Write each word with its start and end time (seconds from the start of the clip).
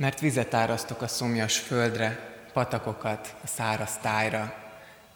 Mert 0.00 0.20
vizet 0.20 0.54
árasztok 0.54 1.02
a 1.02 1.08
szomjas 1.08 1.58
földre, 1.58 2.34
patakokat 2.52 3.34
a 3.44 3.46
száraz 3.46 3.98
tájra. 4.02 4.54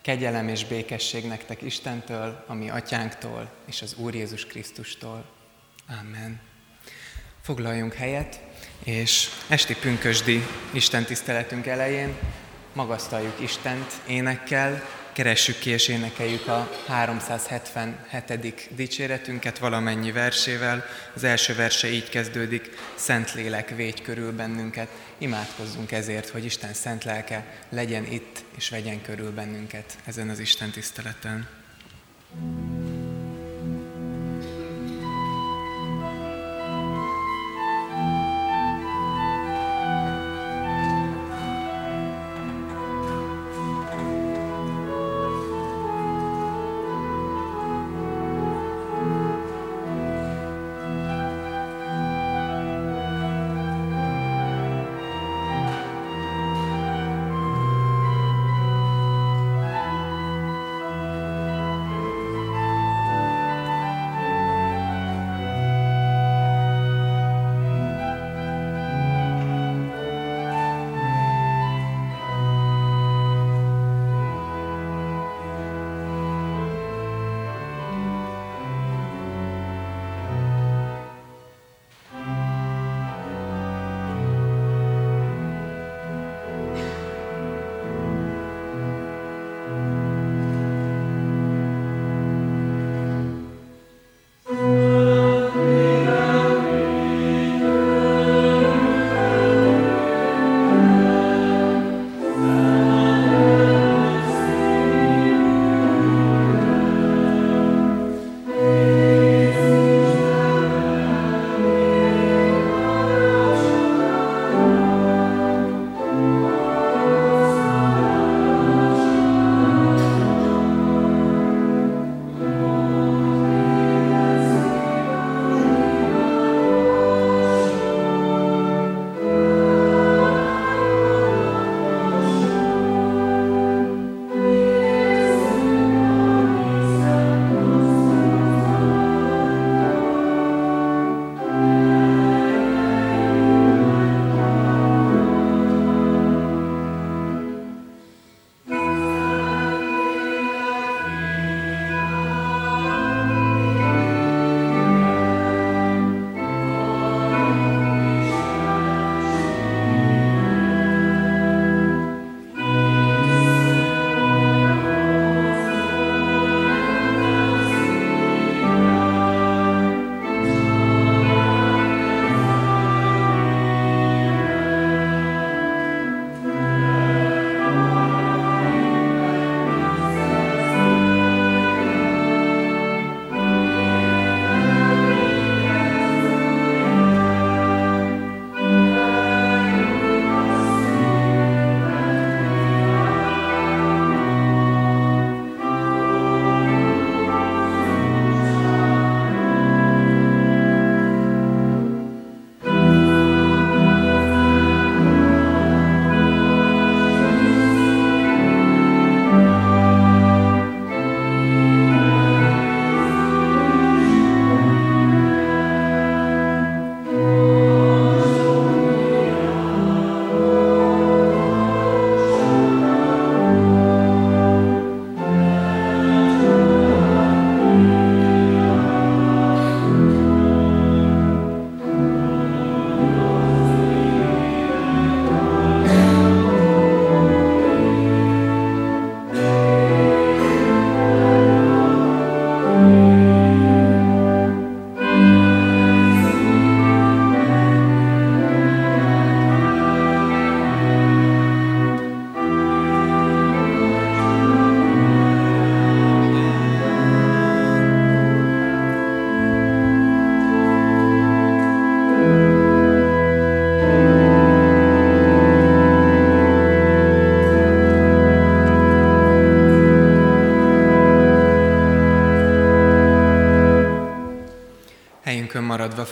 Kegyelem 0.03 0.49
és 0.49 0.65
békesség 0.65 1.27
nektek 1.27 1.63
Istentől, 1.63 2.45
ami 2.47 2.71
atyánktól 2.71 3.51
és 3.67 3.83
az 3.83 3.95
Úr 3.97 4.15
Jézus 4.15 4.47
Krisztustól. 4.47 5.25
Amen. 6.01 6.41
Foglaljunk 7.43 7.95
helyet, 7.95 8.41
és 8.83 9.29
esti 9.49 9.77
pünkösdi 9.77 10.47
Isten 10.73 11.05
tiszteletünk 11.05 11.67
elején 11.67 12.17
magasztaljuk 12.73 13.41
Istent 13.41 13.93
énekkel, 14.07 14.83
keressük 15.15 15.59
ki 15.59 15.71
és 15.71 15.89
énekeljük 15.89 16.47
a 16.47 16.71
377. 16.87 18.69
dicséretünket 18.75 19.59
valamennyi 19.59 20.13
versével. 20.13 20.85
Az 21.15 21.25
első 21.25 21.55
verse 21.55 21.89
így 21.89 22.09
kezdődik, 22.09 22.71
Szent 22.95 23.35
Lélek 23.35 23.77
végy 23.77 24.03
körül 24.03 24.33
bennünket. 24.33 24.89
Imádkozzunk 25.19 25.93
ezért, 25.93 26.29
hogy 26.29 26.45
Isten 26.45 26.73
szent 26.73 27.05
lelke 27.05 27.45
legyen 27.69 28.13
itt 28.13 28.45
és 28.57 28.69
vegyen 28.69 29.03
körül 29.03 29.31
bennünket 29.31 29.97
ezen 30.05 30.29
az 30.29 30.39
Isten 30.39 30.71
tiszteleten. 30.71 31.49
thank 32.37 32.79
you 32.79 32.84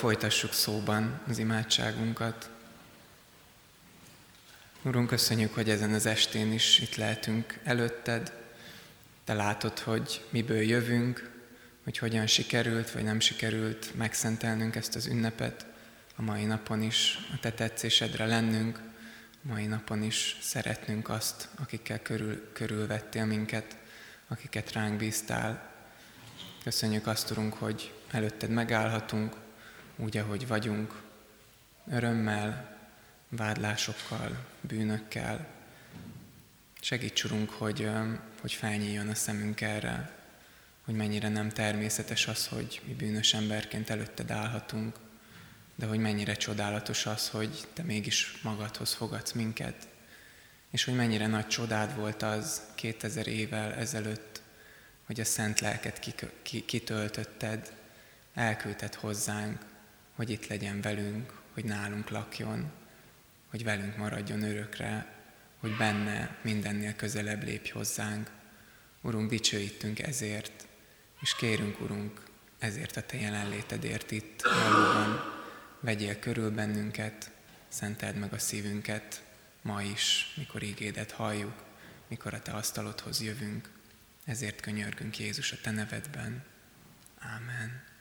folytassuk 0.02 0.52
szóban 0.52 1.20
az 1.28 1.38
imádságunkat. 1.38 2.50
Urunk, 4.82 5.08
köszönjük, 5.08 5.54
hogy 5.54 5.70
ezen 5.70 5.92
az 5.92 6.06
estén 6.06 6.52
is 6.52 6.78
itt 6.78 6.96
lehetünk 6.96 7.58
előtted. 7.64 8.32
Te 9.24 9.34
látod, 9.34 9.78
hogy 9.78 10.24
miből 10.30 10.60
jövünk, 10.60 11.30
hogy 11.84 11.98
hogyan 11.98 12.26
sikerült, 12.26 12.90
vagy 12.90 13.02
nem 13.02 13.20
sikerült 13.20 13.94
megszentelnünk 13.94 14.76
ezt 14.76 14.94
az 14.94 15.06
ünnepet. 15.06 15.66
a 16.16 16.22
mai 16.22 16.44
napon 16.44 16.82
is 16.82 17.18
a 17.34 17.40
Te 17.40 17.52
tetszésedre 17.52 18.26
lennünk, 18.26 18.80
a 19.44 19.52
mai 19.52 19.66
napon 19.66 20.02
is 20.02 20.36
szeretnünk 20.40 21.08
azt, 21.08 21.48
akikkel 21.58 22.02
körül, 22.02 22.52
körülvettél 22.52 23.24
minket, 23.24 23.76
akiket 24.28 24.72
ránk 24.72 24.96
bíztál. 24.96 25.70
Köszönjük 26.64 27.06
azt, 27.06 27.30
Urunk, 27.30 27.54
hogy 27.54 27.94
előtted 28.10 28.50
megállhatunk, 28.50 29.40
úgy, 30.02 30.16
ahogy 30.16 30.46
vagyunk, 30.46 31.02
örömmel, 31.90 32.78
vádlásokkal, 33.28 34.44
bűnökkel. 34.60 35.46
Segíts, 36.80 37.24
Urunk, 37.24 37.50
hogy, 37.50 37.90
hogy 38.40 38.52
felnyíljon 38.52 39.08
a 39.08 39.14
szemünk 39.14 39.60
erre, 39.60 40.12
hogy 40.84 40.94
mennyire 40.94 41.28
nem 41.28 41.48
természetes 41.48 42.26
az, 42.26 42.46
hogy 42.46 42.80
mi 42.86 42.94
bűnös 42.94 43.34
emberként 43.34 43.90
előtted 43.90 44.30
állhatunk, 44.30 44.96
de 45.74 45.86
hogy 45.86 45.98
mennyire 45.98 46.34
csodálatos 46.34 47.06
az, 47.06 47.28
hogy 47.28 47.66
Te 47.72 47.82
mégis 47.82 48.40
magadhoz 48.42 48.92
fogadsz 48.92 49.32
minket, 49.32 49.88
és 50.70 50.84
hogy 50.84 50.94
mennyire 50.94 51.26
nagy 51.26 51.46
csodád 51.46 51.96
volt 51.96 52.22
az 52.22 52.62
2000 52.74 53.26
évvel 53.26 53.72
ezelőtt, 53.72 54.42
hogy 55.06 55.20
a 55.20 55.24
szent 55.24 55.60
lelket 55.60 56.12
kitöltötted, 56.66 57.72
elküldted 58.34 58.94
hozzánk, 58.94 59.70
hogy 60.12 60.30
itt 60.30 60.46
legyen 60.46 60.80
velünk, 60.80 61.32
hogy 61.52 61.64
nálunk 61.64 62.10
lakjon, 62.10 62.70
hogy 63.50 63.64
velünk 63.64 63.96
maradjon 63.96 64.42
örökre, 64.42 65.06
hogy 65.58 65.76
benne 65.76 66.38
mindennél 66.42 66.94
közelebb 66.94 67.42
lépj 67.42 67.70
hozzánk. 67.70 68.30
Urunk, 69.00 69.30
dicsőítünk 69.30 69.98
ezért, 69.98 70.66
és 71.20 71.34
kérünk, 71.36 71.80
Urunk, 71.80 72.20
ezért 72.58 72.96
a 72.96 73.02
Te 73.02 73.16
jelenlétedért 73.16 74.10
itt 74.10 74.42
valóban. 74.42 75.40
Vegyél 75.80 76.18
körül 76.18 76.50
bennünket, 76.50 77.30
szenteld 77.68 78.16
meg 78.16 78.32
a 78.32 78.38
szívünket 78.38 79.24
ma 79.62 79.82
is, 79.82 80.32
mikor 80.36 80.62
ígédet 80.62 81.10
halljuk, 81.10 81.64
mikor 82.08 82.34
a 82.34 82.42
Te 82.42 82.52
asztalodhoz 82.52 83.22
jövünk. 83.22 83.70
Ezért 84.24 84.60
könyörgünk 84.60 85.18
Jézus 85.18 85.52
a 85.52 85.56
Te 85.62 85.70
nevedben. 85.70 86.44
Ámen. 87.18 87.91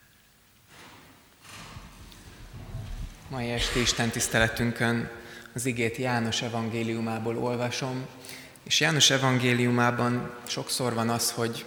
Mai 3.31 3.49
esti 3.49 3.79
Isten 3.79 4.09
tiszteletünkön 4.09 5.09
az 5.53 5.65
igét 5.65 5.97
János 5.97 6.41
evangéliumából 6.41 7.37
olvasom, 7.37 8.05
és 8.63 8.79
János 8.79 9.09
evangéliumában 9.09 10.33
sokszor 10.47 10.93
van 10.93 11.09
az, 11.09 11.31
hogy, 11.31 11.65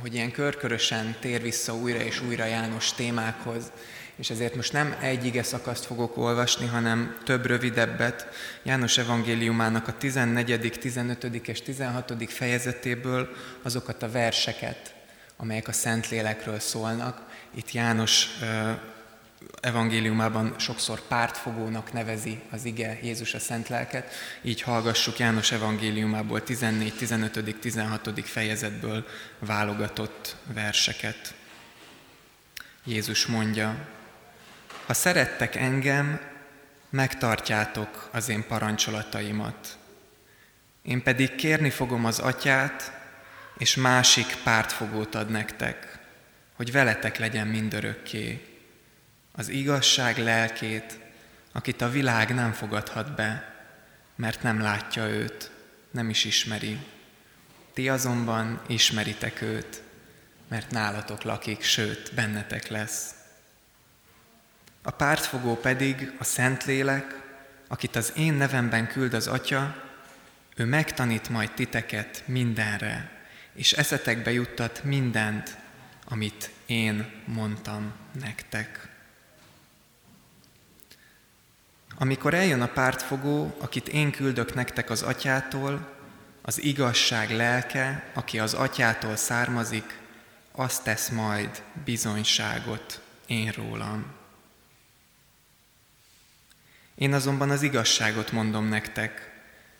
hogy 0.00 0.14
ilyen 0.14 0.30
körkörösen 0.30 1.16
tér 1.20 1.42
vissza 1.42 1.74
újra 1.74 2.00
és 2.00 2.20
újra 2.20 2.44
János 2.44 2.92
témákhoz, 2.92 3.72
és 4.16 4.30
ezért 4.30 4.54
most 4.54 4.72
nem 4.72 4.96
egy 5.00 5.24
ige 5.24 5.42
szakaszt 5.42 5.84
fogok 5.84 6.16
olvasni, 6.16 6.66
hanem 6.66 7.16
több 7.24 7.46
rövidebbet. 7.46 8.26
János 8.62 8.98
evangéliumának 8.98 9.88
a 9.88 9.96
14., 9.98 10.78
15. 10.80 11.24
és 11.24 11.62
16. 11.62 12.14
fejezetéből 12.28 13.28
azokat 13.62 14.02
a 14.02 14.10
verseket, 14.10 14.94
amelyek 15.36 15.68
a 15.68 15.72
Szentlélekről 15.72 16.58
szólnak. 16.58 17.20
Itt 17.54 17.72
János 17.72 18.28
evangéliumában 19.60 20.54
sokszor 20.58 21.00
pártfogónak 21.00 21.92
nevezi 21.92 22.40
az 22.50 22.64
ige 22.64 22.98
Jézus 23.02 23.34
a 23.34 23.38
Szent 23.38 23.68
Lelket, 23.68 24.12
így 24.42 24.62
hallgassuk 24.62 25.18
János 25.18 25.52
evangéliumából 25.52 26.42
14, 26.42 26.94
15, 26.94 27.56
16. 27.60 28.28
fejezetből 28.28 29.06
válogatott 29.38 30.36
verseket. 30.52 31.34
Jézus 32.84 33.26
mondja, 33.26 33.88
ha 34.86 34.94
szerettek 34.94 35.56
engem, 35.56 36.20
megtartjátok 36.90 38.08
az 38.12 38.28
én 38.28 38.46
parancsolataimat. 38.46 39.78
Én 40.82 41.02
pedig 41.02 41.34
kérni 41.34 41.70
fogom 41.70 42.04
az 42.04 42.18
atyát, 42.18 42.92
és 43.58 43.74
másik 43.74 44.36
pártfogót 44.44 45.14
ad 45.14 45.30
nektek, 45.30 45.98
hogy 46.56 46.72
veletek 46.72 47.18
legyen 47.18 47.46
mindörökké, 47.46 48.51
az 49.32 49.48
igazság 49.48 50.18
lelkét, 50.18 50.98
akit 51.52 51.80
a 51.80 51.90
világ 51.90 52.34
nem 52.34 52.52
fogadhat 52.52 53.14
be, 53.14 53.54
mert 54.16 54.42
nem 54.42 54.60
látja 54.60 55.08
őt, 55.08 55.50
nem 55.90 56.10
is 56.10 56.24
ismeri. 56.24 56.78
Ti 57.74 57.88
azonban 57.88 58.60
ismeritek 58.66 59.42
őt, 59.42 59.82
mert 60.48 60.70
nálatok 60.70 61.22
lakik, 61.22 61.62
sőt, 61.62 62.14
bennetek 62.14 62.68
lesz. 62.68 63.14
A 64.82 64.90
pártfogó 64.90 65.56
pedig 65.56 66.12
a 66.18 66.24
Szentlélek, 66.24 67.20
akit 67.68 67.96
az 67.96 68.12
én 68.16 68.34
nevemben 68.34 68.86
küld 68.86 69.14
az 69.14 69.26
Atya, 69.26 69.90
ő 70.56 70.64
megtanít 70.64 71.28
majd 71.28 71.50
titeket 71.52 72.22
mindenre, 72.26 73.10
és 73.54 73.72
eszetekbe 73.72 74.32
juttat 74.32 74.84
mindent, 74.84 75.56
amit 76.04 76.50
én 76.66 77.22
mondtam 77.24 77.92
nektek. 78.20 78.91
Amikor 81.98 82.34
eljön 82.34 82.62
a 82.62 82.66
pártfogó, 82.66 83.56
akit 83.58 83.88
én 83.88 84.10
küldök 84.10 84.54
nektek 84.54 84.90
az 84.90 85.02
atyától, 85.02 85.88
az 86.42 86.62
igazság 86.62 87.30
lelke, 87.30 88.10
aki 88.14 88.38
az 88.38 88.54
atyától 88.54 89.16
származik, 89.16 89.98
azt 90.52 90.84
tesz 90.84 91.08
majd 91.08 91.62
bizonyságot 91.84 93.00
én 93.26 93.50
rólam. 93.56 94.04
Én 96.94 97.12
azonban 97.12 97.50
az 97.50 97.62
igazságot 97.62 98.32
mondom 98.32 98.68
nektek, 98.68 99.30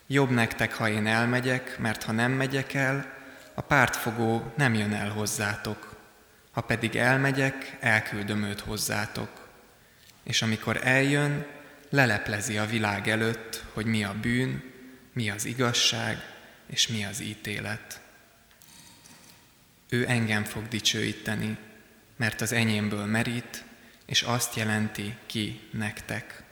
jobb 0.07 0.31
nektek, 0.31 0.75
ha 0.75 0.89
én 0.89 1.07
elmegyek, 1.07 1.79
mert 1.79 2.03
ha 2.03 2.13
nem 2.13 2.33
megyek 2.33 2.75
el, 2.75 3.13
a 3.55 3.61
pártfogó 3.61 4.53
nem 4.57 4.75
jön 4.75 4.93
el 4.93 5.11
hozzátok. 5.11 5.97
Ha 6.53 6.61
pedig 6.61 6.97
elmegyek, 6.97 7.77
elküldöm 7.81 8.43
őt 8.43 8.61
hozzátok. 8.61 9.49
És 10.23 10.43
amikor 10.43 10.81
eljön, 10.83 11.47
leleplezi 11.93 12.59
a 12.59 12.67
világ 12.67 13.09
előtt, 13.09 13.65
hogy 13.73 13.87
mi 13.87 14.05
a 14.05 14.15
bűn, 14.21 14.63
mi 15.13 15.31
az 15.31 15.45
igazság, 15.45 16.19
és 16.67 16.89
mi 16.89 17.05
az 17.05 17.21
ítélet. 17.21 18.01
Ő 19.89 20.09
engem 20.09 20.45
fog 20.45 20.69
dicsőíteni, 20.69 21.59
mert 22.17 22.41
az 22.41 22.53
enyémből 22.53 23.05
merít, 23.05 23.65
és 24.07 24.23
azt 24.23 24.55
jelenti 24.55 25.15
ki 25.27 25.61
nektek. 25.71 26.43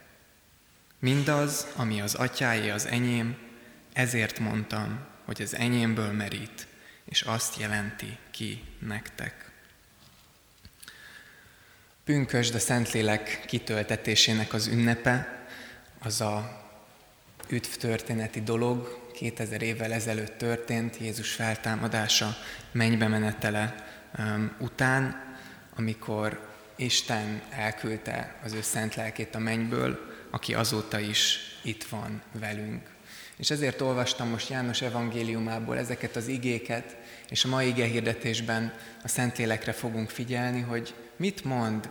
Mindaz, 0.99 1.67
ami 1.77 2.01
az 2.01 2.15
atyáé 2.15 2.71
az 2.71 2.87
enyém, 2.87 3.37
ezért 3.93 4.39
mondtam, 4.39 5.07
hogy 5.25 5.43
az 5.43 5.55
enyémből 5.55 6.13
merít, 6.13 6.67
és 7.05 7.23
azt 7.23 7.57
jelenti 7.57 8.19
ki 8.31 8.63
nektek. 8.79 9.50
Pünkösd 12.11 12.55
a 12.55 12.59
Szentlélek 12.59 13.45
kitöltetésének 13.47 14.53
az 14.53 14.67
ünnepe, 14.67 15.47
az 16.03 16.21
a 16.21 16.61
üdv 17.49 17.69
történeti 17.79 18.41
dolog, 18.41 19.11
2000 19.15 19.63
évvel 19.63 19.93
ezelőtt 19.93 20.39
történt, 20.39 20.97
Jézus 21.01 21.33
feltámadása, 21.33 22.37
mennybe 22.73 23.09
menetele 23.09 23.75
um, 24.19 24.57
után, 24.59 25.23
amikor 25.77 26.49
Isten 26.77 27.43
elküldte 27.51 28.35
az 28.45 28.53
ő 28.53 28.61
szent 28.63 28.95
lelkét 28.95 29.35
a 29.35 29.39
mennyből, 29.39 30.13
aki 30.31 30.55
azóta 30.55 30.99
is 30.99 31.39
itt 31.63 31.85
van 31.85 32.23
velünk. 32.33 32.83
És 33.37 33.51
ezért 33.51 33.81
olvastam 33.81 34.29
most 34.29 34.49
János 34.49 34.83
evangéliumából 34.83 35.79
ezeket 35.79 36.17
az 36.17 36.29
igéket, 36.29 36.97
és 37.29 37.45
a 37.45 37.49
mai 37.49 37.67
ige 37.67 37.85
hirdetésben 37.85 38.73
a 39.03 39.09
Szentlélekre 39.09 39.73
fogunk 39.73 40.11
figyelni, 40.11 40.61
hogy 40.61 40.95
mit 41.17 41.45
mond 41.45 41.89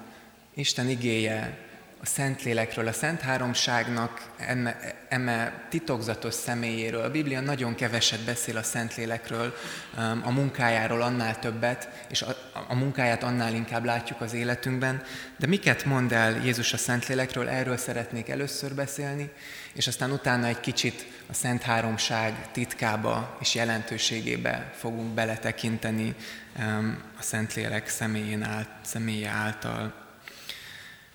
Isten 0.59 0.89
igéje 0.89 1.57
a 2.01 2.05
Szentlélekről, 2.05 2.87
a 2.87 2.91
Szent 2.91 3.21
Háromságnak 3.21 4.31
eme, 4.37 4.77
eme 5.09 5.67
titokzatos 5.69 6.33
személyéről. 6.33 7.01
A 7.01 7.11
Biblia 7.11 7.39
nagyon 7.39 7.75
keveset 7.75 8.19
beszél 8.19 8.57
a 8.57 8.63
Szentlélekről, 8.63 9.55
um, 9.97 10.21
a 10.23 10.29
munkájáról 10.29 11.01
annál 11.01 11.39
többet, 11.39 11.89
és 12.09 12.21
a, 12.21 12.35
a 12.67 12.75
munkáját 12.75 13.23
annál 13.23 13.53
inkább 13.53 13.85
látjuk 13.85 14.21
az 14.21 14.33
életünkben. 14.33 15.03
De 15.37 15.47
miket 15.47 15.85
mond 15.85 16.11
el 16.11 16.43
Jézus 16.43 16.73
a 16.73 16.77
Szentlélekről, 16.77 17.49
erről 17.49 17.77
szeretnék 17.77 18.29
először 18.29 18.73
beszélni, 18.73 19.29
és 19.73 19.87
aztán 19.87 20.11
utána 20.11 20.47
egy 20.47 20.59
kicsit 20.59 21.05
a 21.29 21.33
Szent 21.33 21.61
Háromság 21.61 22.51
titkába 22.51 23.37
és 23.41 23.55
jelentőségébe 23.55 24.71
fogunk 24.77 25.13
beletekinteni 25.13 26.15
um, 26.57 27.03
a 27.19 27.21
Szentlélek 27.21 27.87
személyén 27.87 28.43
ált, 28.43 28.69
személye 28.81 29.29
által. 29.29 30.07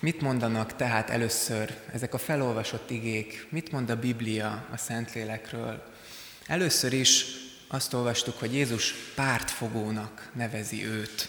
Mit 0.05 0.21
mondanak 0.21 0.77
tehát 0.77 1.11
először 1.11 1.75
ezek 1.93 2.15
a 2.15 2.19
felolvasott 2.19 2.91
igék? 2.91 3.47
Mit 3.51 3.73
mond 3.73 3.91
a 3.91 3.97
Biblia 3.97 4.65
a 4.73 4.77
Szentlélekről? 4.77 5.83
Először 6.47 6.93
is 6.93 7.25
azt 7.69 7.95
olvastuk, 7.95 8.39
hogy 8.39 8.55
Jézus 8.55 8.95
pártfogónak 9.15 10.31
nevezi 10.35 10.87
őt. 10.87 11.29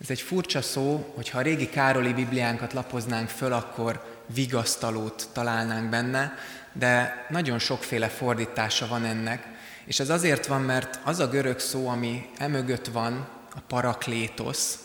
Ez 0.00 0.10
egy 0.10 0.20
furcsa 0.20 0.62
szó, 0.62 1.12
hogyha 1.14 1.38
a 1.38 1.42
régi 1.42 1.68
Károli 1.68 2.12
Bibliánkat 2.12 2.72
lapoznánk 2.72 3.28
föl, 3.28 3.52
akkor 3.52 4.22
vigasztalót 4.34 5.28
találnánk 5.32 5.90
benne, 5.90 6.34
de 6.72 7.26
nagyon 7.28 7.58
sokféle 7.58 8.08
fordítása 8.08 8.86
van 8.86 9.04
ennek, 9.04 9.46
és 9.84 10.00
ez 10.00 10.10
azért 10.10 10.46
van, 10.46 10.62
mert 10.62 11.00
az 11.04 11.18
a 11.18 11.28
görög 11.28 11.58
szó, 11.58 11.88
ami 11.88 12.30
emögött 12.38 12.86
van, 12.86 13.28
a 13.54 13.60
paraklétosz, 13.66 14.78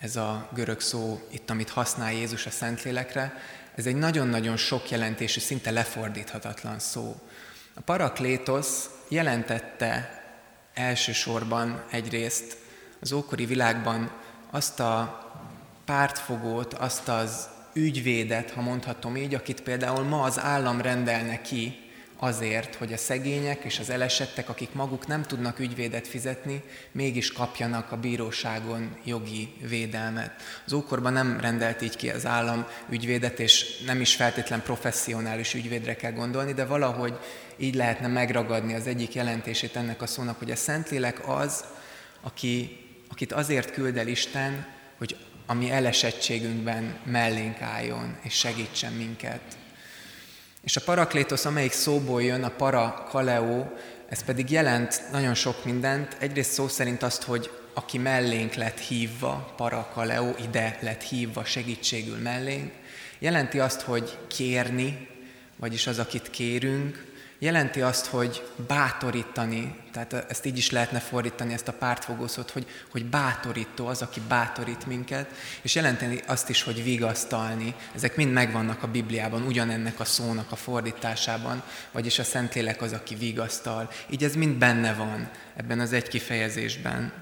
ez 0.00 0.16
a 0.16 0.48
görög 0.54 0.80
szó 0.80 1.20
itt, 1.30 1.50
amit 1.50 1.70
használ 1.70 2.12
Jézus 2.12 2.46
a 2.46 2.50
Szentlélekre, 2.50 3.34
ez 3.74 3.86
egy 3.86 3.96
nagyon-nagyon 3.96 4.56
sok 4.56 4.90
jelentésű, 4.90 5.40
szinte 5.40 5.70
lefordíthatatlan 5.70 6.78
szó. 6.78 7.16
A 7.74 7.80
paraklétosz 7.80 8.90
jelentette 9.08 10.22
elsősorban 10.74 11.84
egyrészt 11.90 12.56
az 13.00 13.12
ókori 13.12 13.46
világban 13.46 14.10
azt 14.50 14.80
a 14.80 15.24
pártfogót, 15.84 16.74
azt 16.74 17.08
az 17.08 17.48
ügyvédet, 17.72 18.50
ha 18.50 18.60
mondhatom 18.60 19.16
így, 19.16 19.34
akit 19.34 19.62
például 19.62 20.04
ma 20.04 20.22
az 20.22 20.38
állam 20.38 20.80
rendelne 20.80 21.40
ki 21.40 21.89
azért, 22.22 22.74
hogy 22.74 22.92
a 22.92 22.96
szegények 22.96 23.64
és 23.64 23.78
az 23.78 23.90
elesettek, 23.90 24.48
akik 24.48 24.72
maguk 24.72 25.06
nem 25.06 25.22
tudnak 25.22 25.58
ügyvédet 25.58 26.08
fizetni, 26.08 26.62
mégis 26.92 27.32
kapjanak 27.32 27.92
a 27.92 27.96
bíróságon 27.96 28.96
jogi 29.04 29.52
védelmet. 29.68 30.32
Az 30.66 30.72
ókorban 30.72 31.12
nem 31.12 31.40
rendelt 31.40 31.82
így 31.82 31.96
ki 31.96 32.10
az 32.10 32.26
állam 32.26 32.66
ügyvédet, 32.88 33.40
és 33.40 33.82
nem 33.86 34.00
is 34.00 34.14
feltétlen 34.14 34.62
professzionális 34.62 35.54
ügyvédre 35.54 35.96
kell 35.96 36.12
gondolni, 36.12 36.52
de 36.52 36.64
valahogy 36.64 37.18
így 37.56 37.74
lehetne 37.74 38.06
megragadni 38.06 38.74
az 38.74 38.86
egyik 38.86 39.14
jelentését 39.14 39.76
ennek 39.76 40.02
a 40.02 40.06
szónak, 40.06 40.38
hogy 40.38 40.50
a 40.50 40.56
Szentlélek 40.56 41.28
az, 41.28 41.64
aki, 42.20 42.78
akit 43.10 43.32
azért 43.32 43.72
küld 43.72 43.96
el 43.96 44.08
Isten, 44.08 44.66
hogy 44.98 45.16
a 45.46 45.54
mi 45.54 45.70
elesettségünkben 45.70 46.98
mellénk 47.04 47.60
álljon 47.60 48.16
és 48.22 48.34
segítsen 48.34 48.92
minket. 48.92 49.40
És 50.62 50.76
a 50.76 50.80
paraklétosz, 50.80 51.44
amelyik 51.44 51.72
szóból 51.72 52.22
jön, 52.22 52.42
a 52.42 52.50
para 52.50 53.06
kaleo, 53.08 53.66
ez 54.08 54.24
pedig 54.24 54.50
jelent 54.50 55.02
nagyon 55.12 55.34
sok 55.34 55.64
mindent. 55.64 56.16
Egyrészt 56.18 56.52
szó 56.52 56.68
szerint 56.68 57.02
azt, 57.02 57.22
hogy 57.22 57.50
aki 57.74 57.98
mellénk 57.98 58.54
lett 58.54 58.78
hívva, 58.78 59.52
para 59.56 59.90
kaleo, 59.92 60.34
ide 60.48 60.78
lett 60.80 61.02
hívva 61.02 61.44
segítségül 61.44 62.16
mellénk. 62.16 62.72
Jelenti 63.18 63.58
azt, 63.58 63.80
hogy 63.80 64.18
kérni, 64.28 65.08
vagyis 65.56 65.86
az, 65.86 65.98
akit 65.98 66.30
kérünk, 66.30 67.09
jelenti 67.42 67.80
azt, 67.80 68.06
hogy 68.06 68.42
bátorítani, 68.66 69.74
tehát 69.92 70.30
ezt 70.30 70.44
így 70.46 70.56
is 70.56 70.70
lehetne 70.70 70.98
fordítani, 70.98 71.52
ezt 71.52 71.68
a 71.68 71.72
pártfogószót, 71.72 72.50
hogy, 72.50 72.66
hogy 72.90 73.04
bátorító 73.04 73.86
az, 73.86 74.02
aki 74.02 74.20
bátorít 74.28 74.86
minket, 74.86 75.30
és 75.62 75.74
jelenteni 75.74 76.20
azt 76.26 76.48
is, 76.48 76.62
hogy 76.62 76.82
vigasztalni. 76.82 77.74
Ezek 77.94 78.16
mind 78.16 78.32
megvannak 78.32 78.82
a 78.82 78.90
Bibliában, 78.90 79.42
ugyanennek 79.42 80.00
a 80.00 80.04
szónak 80.04 80.52
a 80.52 80.56
fordításában, 80.56 81.62
vagyis 81.92 82.18
a 82.18 82.24
Szentlélek 82.24 82.82
az, 82.82 82.92
aki 82.92 83.14
vigasztal. 83.14 83.90
Így 84.10 84.24
ez 84.24 84.34
mind 84.34 84.56
benne 84.56 84.94
van 84.94 85.30
ebben 85.56 85.80
az 85.80 85.92
egy 85.92 86.08
kifejezésben. 86.08 87.12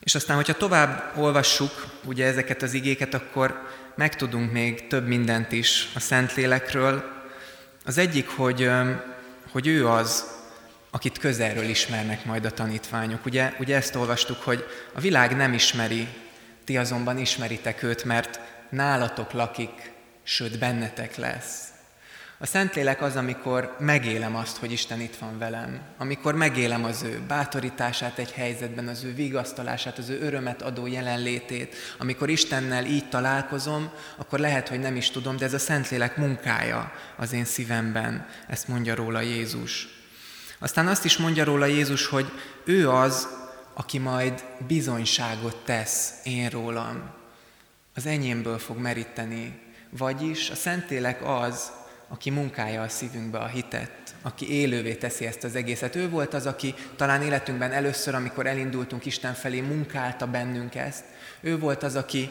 És 0.00 0.14
aztán, 0.14 0.36
hogyha 0.36 0.56
tovább 0.56 1.12
olvassuk 1.16 1.86
ugye 2.04 2.26
ezeket 2.26 2.62
az 2.62 2.72
igéket, 2.72 3.14
akkor 3.14 3.68
megtudunk 3.96 4.52
még 4.52 4.86
több 4.86 5.06
mindent 5.06 5.52
is 5.52 5.90
a 5.94 6.00
Szentlélekről. 6.00 7.04
Az 7.84 7.98
egyik, 7.98 8.28
hogy 8.28 8.70
hogy 9.54 9.66
ő 9.66 9.88
az, 9.88 10.24
akit 10.90 11.18
közelről 11.18 11.64
ismernek 11.64 12.24
majd 12.24 12.44
a 12.44 12.50
tanítványok. 12.50 13.24
Ugye, 13.24 13.52
ugye 13.58 13.76
ezt 13.76 13.94
olvastuk, 13.94 14.42
hogy 14.42 14.64
a 14.92 15.00
világ 15.00 15.36
nem 15.36 15.52
ismeri, 15.52 16.08
ti 16.64 16.76
azonban 16.76 17.18
ismeritek 17.18 17.82
őt, 17.82 18.04
mert 18.04 18.40
nálatok 18.68 19.32
lakik, 19.32 19.92
sőt 20.22 20.58
bennetek 20.58 21.16
lesz. 21.16 21.73
A 22.44 22.46
Szentlélek 22.46 23.02
az, 23.02 23.16
amikor 23.16 23.76
megélem 23.78 24.36
azt, 24.36 24.56
hogy 24.56 24.72
Isten 24.72 25.00
itt 25.00 25.16
van 25.16 25.38
velem, 25.38 25.80
amikor 25.98 26.34
megélem 26.34 26.84
az 26.84 27.02
ő 27.02 27.20
bátorítását 27.28 28.18
egy 28.18 28.32
helyzetben, 28.32 28.88
az 28.88 29.04
ő 29.04 29.14
vigasztalását, 29.14 29.98
az 29.98 30.08
ő 30.08 30.20
örömet 30.20 30.62
adó 30.62 30.86
jelenlétét, 30.86 31.74
amikor 31.98 32.28
Istennel 32.28 32.84
így 32.84 33.08
találkozom, 33.08 33.90
akkor 34.16 34.38
lehet, 34.38 34.68
hogy 34.68 34.80
nem 34.80 34.96
is 34.96 35.10
tudom, 35.10 35.36
de 35.36 35.44
ez 35.44 35.54
a 35.54 35.58
Szentlélek 35.58 36.16
munkája 36.16 36.92
az 37.16 37.32
én 37.32 37.44
szívemben, 37.44 38.26
ezt 38.48 38.68
mondja 38.68 38.94
róla 38.94 39.20
Jézus. 39.20 39.88
Aztán 40.58 40.86
azt 40.86 41.04
is 41.04 41.16
mondja 41.16 41.44
róla 41.44 41.66
Jézus, 41.66 42.06
hogy 42.06 42.32
ő 42.64 42.90
az, 42.90 43.28
aki 43.74 43.98
majd 43.98 44.44
bizonyságot 44.66 45.56
tesz 45.64 46.12
én 46.24 46.48
rólam. 46.48 47.10
Az 47.94 48.06
enyémből 48.06 48.58
fog 48.58 48.78
meríteni. 48.78 49.60
Vagyis 49.90 50.50
a 50.50 50.54
Szentlélek 50.54 51.28
az, 51.28 51.70
aki 52.14 52.30
munkálja 52.30 52.82
a 52.82 52.88
szívünkbe 52.88 53.38
a 53.38 53.46
hitet, 53.46 53.90
aki 54.22 54.52
élővé 54.52 54.94
teszi 54.94 55.26
ezt 55.26 55.44
az 55.44 55.54
egészet. 55.54 55.96
Ő 55.96 56.08
volt 56.08 56.34
az, 56.34 56.46
aki 56.46 56.74
talán 56.96 57.22
életünkben 57.22 57.72
először, 57.72 58.14
amikor 58.14 58.46
elindultunk 58.46 59.06
Isten 59.06 59.34
felé, 59.34 59.60
munkálta 59.60 60.26
bennünk 60.26 60.74
ezt. 60.74 61.04
Ő 61.40 61.58
volt 61.58 61.82
az, 61.82 61.96
aki 61.96 62.30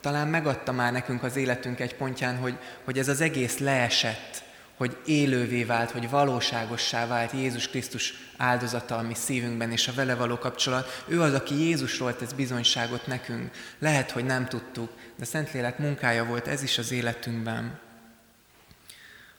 talán 0.00 0.28
megadta 0.28 0.72
már 0.72 0.92
nekünk 0.92 1.22
az 1.22 1.36
életünk 1.36 1.80
egy 1.80 1.94
pontján, 1.94 2.36
hogy, 2.36 2.58
hogy 2.84 2.98
ez 2.98 3.08
az 3.08 3.20
egész 3.20 3.58
leesett, 3.58 4.42
hogy 4.76 4.96
élővé 5.06 5.64
vált, 5.64 5.90
hogy 5.90 6.10
valóságossá 6.10 7.06
vált 7.06 7.32
Jézus 7.32 7.68
Krisztus 7.68 8.14
áldozata 8.36 8.96
a 8.96 9.02
mi 9.02 9.14
szívünkben 9.14 9.72
és 9.72 9.88
a 9.88 9.92
vele 9.94 10.14
való 10.14 10.38
kapcsolat. 10.38 11.04
Ő 11.06 11.20
az, 11.20 11.34
aki 11.34 11.54
Jézusról 11.54 12.16
tesz 12.16 12.32
bizonyságot 12.32 13.06
nekünk. 13.06 13.50
Lehet, 13.78 14.10
hogy 14.10 14.24
nem 14.24 14.46
tudtuk, 14.46 14.90
de 15.18 15.24
Szentlélek 15.24 15.78
munkája 15.78 16.24
volt 16.24 16.46
ez 16.46 16.62
is 16.62 16.78
az 16.78 16.92
életünkben. 16.92 17.84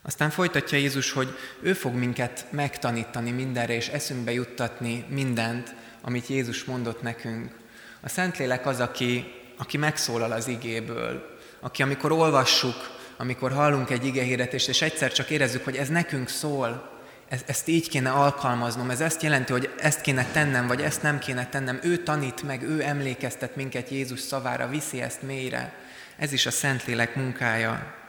Aztán 0.08 0.30
folytatja 0.30 0.78
Jézus, 0.78 1.12
hogy 1.12 1.38
ő 1.60 1.72
fog 1.72 1.94
minket 1.94 2.46
megtanítani 2.50 3.30
mindenre, 3.30 3.74
és 3.74 3.88
eszünkbe 3.88 4.32
juttatni 4.32 5.04
mindent, 5.08 5.74
amit 6.02 6.26
Jézus 6.26 6.64
mondott 6.64 7.02
nekünk. 7.02 7.52
A 8.00 8.08
Szentlélek 8.08 8.66
az, 8.66 8.80
aki, 8.80 9.32
aki 9.58 9.76
megszólal 9.76 10.32
az 10.32 10.48
igéből, 10.48 11.38
aki 11.60 11.82
amikor 11.82 12.12
olvassuk, 12.12 12.98
amikor 13.16 13.52
hallunk 13.52 13.90
egy 13.90 14.04
igehirdetést, 14.04 14.68
és 14.68 14.82
egyszer 14.82 15.12
csak 15.12 15.30
érezzük, 15.30 15.64
hogy 15.64 15.76
ez 15.76 15.88
nekünk 15.88 16.28
szól, 16.28 17.00
ez, 17.28 17.40
ezt 17.46 17.68
így 17.68 17.88
kéne 17.88 18.10
alkalmaznom, 18.10 18.90
ez 18.90 19.00
ezt 19.00 19.22
jelenti, 19.22 19.52
hogy 19.52 19.70
ezt 19.78 20.00
kéne 20.00 20.26
tennem, 20.32 20.66
vagy 20.66 20.80
ezt 20.80 21.02
nem 21.02 21.18
kéne 21.18 21.48
tennem. 21.48 21.78
Ő 21.82 21.96
tanít 21.96 22.42
meg, 22.42 22.62
ő 22.62 22.82
emlékeztet 22.82 23.56
minket 23.56 23.88
Jézus 23.88 24.20
szavára, 24.20 24.68
viszi 24.68 25.00
ezt 25.00 25.22
mélyre. 25.22 25.74
Ez 26.16 26.32
is 26.32 26.46
a 26.46 26.50
Szentlélek 26.50 27.14
munkája. 27.14 28.06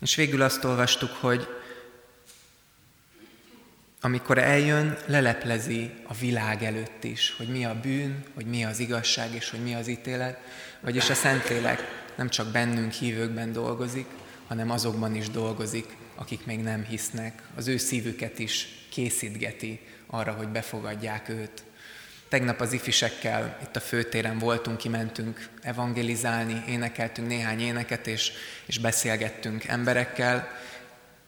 És 0.00 0.14
végül 0.14 0.42
azt 0.42 0.64
olvastuk, 0.64 1.10
hogy 1.10 1.48
amikor 4.00 4.38
eljön, 4.38 4.96
leleplezi 5.06 5.90
a 6.06 6.14
világ 6.14 6.62
előtt 6.62 7.04
is, 7.04 7.34
hogy 7.36 7.48
mi 7.48 7.64
a 7.64 7.80
bűn, 7.80 8.24
hogy 8.34 8.46
mi 8.46 8.64
az 8.64 8.78
igazság, 8.78 9.34
és 9.34 9.50
hogy 9.50 9.62
mi 9.62 9.74
az 9.74 9.88
ítélet. 9.88 10.38
Vagyis 10.80 11.10
a 11.10 11.14
Szentlélek 11.14 11.80
nem 12.16 12.28
csak 12.28 12.50
bennünk 12.50 12.92
hívőkben 12.92 13.52
dolgozik, 13.52 14.06
hanem 14.46 14.70
azokban 14.70 15.14
is 15.14 15.30
dolgozik, 15.30 15.96
akik 16.14 16.46
még 16.46 16.60
nem 16.60 16.84
hisznek. 16.84 17.42
Az 17.54 17.68
ő 17.68 17.76
szívüket 17.76 18.38
is 18.38 18.68
készítgeti 18.90 19.80
arra, 20.06 20.32
hogy 20.32 20.48
befogadják 20.48 21.28
őt. 21.28 21.62
Tegnap 22.30 22.60
az 22.60 22.72
ifisekkel 22.72 23.58
itt 23.62 23.76
a 23.76 23.80
főtéren 23.80 24.38
voltunk, 24.38 24.78
kimentünk 24.78 25.48
evangelizálni, 25.62 26.64
énekeltünk 26.68 27.28
néhány 27.28 27.60
éneket, 27.60 28.06
és, 28.06 28.32
és 28.66 28.78
beszélgettünk 28.78 29.64
emberekkel, 29.64 30.48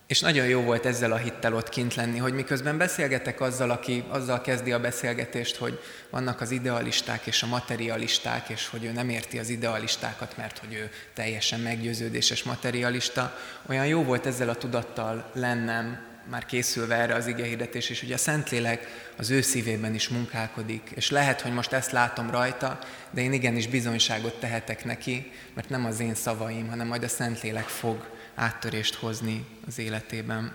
és 0.07 0.21
nagyon 0.21 0.47
jó 0.47 0.61
volt 0.61 0.87
ezzel 0.87 1.13
a 1.13 1.17
hittel 1.17 1.55
ott 1.55 1.69
kint 1.69 1.95
lenni, 1.95 2.19
hogy 2.19 2.33
miközben 2.33 2.79
beszélgetek 2.79 3.41
azzal, 3.41 3.71
aki 3.71 4.05
azzal 4.09 4.41
kezdi 4.41 4.73
a 4.73 4.81
beszélgetést, 4.81 5.57
hogy 5.57 5.81
vannak 6.11 6.41
az 6.41 6.51
idealisták 6.51 7.27
és 7.27 7.43
a 7.43 7.47
materialisták, 7.47 8.49
és 8.49 8.69
hogy 8.69 8.85
ő 8.85 8.93
nem 8.93 9.09
érti 9.09 9.39
az 9.39 9.49
idealistákat, 9.49 10.37
mert 10.37 10.59
hogy 10.59 10.75
ő 10.75 10.91
teljesen 11.15 11.61
meggyőződéses 11.61 12.43
materialista. 12.43 13.39
Olyan 13.69 13.87
jó 13.87 14.03
volt 14.03 14.27
ezzel 14.27 14.49
a 14.49 14.55
tudattal 14.55 15.31
lennem, 15.35 16.12
már 16.31 16.47
készülve 16.47 16.95
erre 16.95 17.15
az 17.15 17.27
igehirdetés, 17.27 17.91
és 17.91 18.03
ugye 18.03 18.15
a 18.15 18.19
Szentlélek 18.19 19.11
az 19.17 19.31
ő 19.31 19.41
szívében 19.41 19.95
is 19.95 20.09
munkálkodik, 20.09 20.91
és 20.95 21.11
lehet, 21.11 21.41
hogy 21.41 21.53
most 21.53 21.73
ezt 21.73 21.93
látom 21.93 22.31
rajta, 22.31 22.79
de 23.11 23.21
én 23.21 23.33
igenis 23.33 23.67
bizonyságot 23.67 24.41
tehetek 24.41 24.85
neki, 24.85 25.33
mert 25.55 25.69
nem 25.69 25.85
az 25.85 26.01
én 26.01 26.15
szavaim, 26.15 26.69
hanem 26.69 26.87
majd 26.87 27.03
a 27.03 27.09
Szentlélek 27.09 27.69
fog 27.69 28.09
áttörést 28.35 28.95
hozni 28.95 29.47
az 29.67 29.79
életében. 29.79 30.55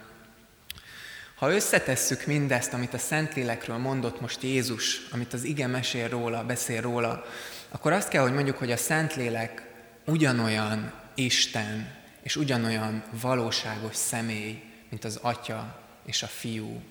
Ha 1.36 1.54
összetesszük 1.54 2.26
mindezt, 2.26 2.74
amit 2.74 2.94
a 2.94 2.98
Szentlélekről 2.98 3.78
mondott 3.78 4.22
most 4.22 4.44
Jézus, 4.44 5.02
amit 5.12 5.34
az 5.34 5.44
ige 5.44 5.68
mesél 5.68 6.10
róla, 6.10 6.44
beszél 6.44 6.82
róla, 6.82 7.26
akkor 7.70 7.92
azt 7.92 8.10
kell, 8.10 8.22
hogy 8.22 8.34
mondjuk, 8.34 8.58
hogy 8.58 8.72
a 8.72 8.78
Szentlélek 8.78 9.62
ugyanolyan 10.06 10.94
Isten, 11.16 11.96
és 12.24 12.36
ugyanolyan 12.36 13.04
valóságos 13.22 13.96
személy, 13.96 14.67
mint 14.90 15.04
az 15.04 15.20
Atya 15.22 15.80
és 16.06 16.24
a 16.24 16.28
Fiú. 16.28 16.82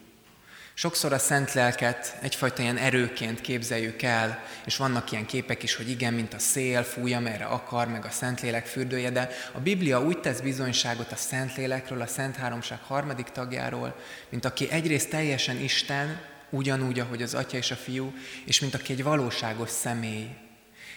Sokszor 0.78 1.12
a 1.12 1.18
szent 1.18 1.52
lelket 1.52 2.16
egyfajta 2.20 2.62
ilyen 2.62 2.76
erőként 2.76 3.40
képzeljük 3.40 4.02
el, 4.02 4.42
és 4.64 4.76
vannak 4.76 5.12
ilyen 5.12 5.26
képek 5.26 5.62
is, 5.62 5.74
hogy 5.74 5.90
igen, 5.90 6.14
mint 6.14 6.34
a 6.34 6.38
szél, 6.38 6.82
fúj, 6.82 7.12
merre 7.14 7.44
akar, 7.44 7.88
meg 7.88 8.04
a 8.04 8.10
Szentlélek 8.10 8.66
fürdője, 8.66 9.10
de 9.10 9.30
a 9.52 9.60
Biblia 9.60 10.02
úgy 10.02 10.18
tesz 10.18 10.40
bizonyságot 10.40 11.12
a 11.12 11.16
Szentlélekről, 11.16 12.00
a 12.00 12.06
Szent 12.06 12.36
Háromság 12.36 12.78
harmadik 12.82 13.26
tagjáról, 13.26 13.96
mint 14.28 14.44
aki 14.44 14.70
egyrészt 14.70 15.10
teljesen 15.10 15.60
Isten, 15.60 16.20
ugyanúgy, 16.50 17.00
ahogy 17.00 17.22
az 17.22 17.34
Atya 17.34 17.56
és 17.56 17.70
a 17.70 17.76
Fiú, 17.76 18.14
és 18.44 18.60
mint 18.60 18.74
aki 18.74 18.92
egy 18.92 19.02
valóságos 19.02 19.70
személy. 19.70 20.28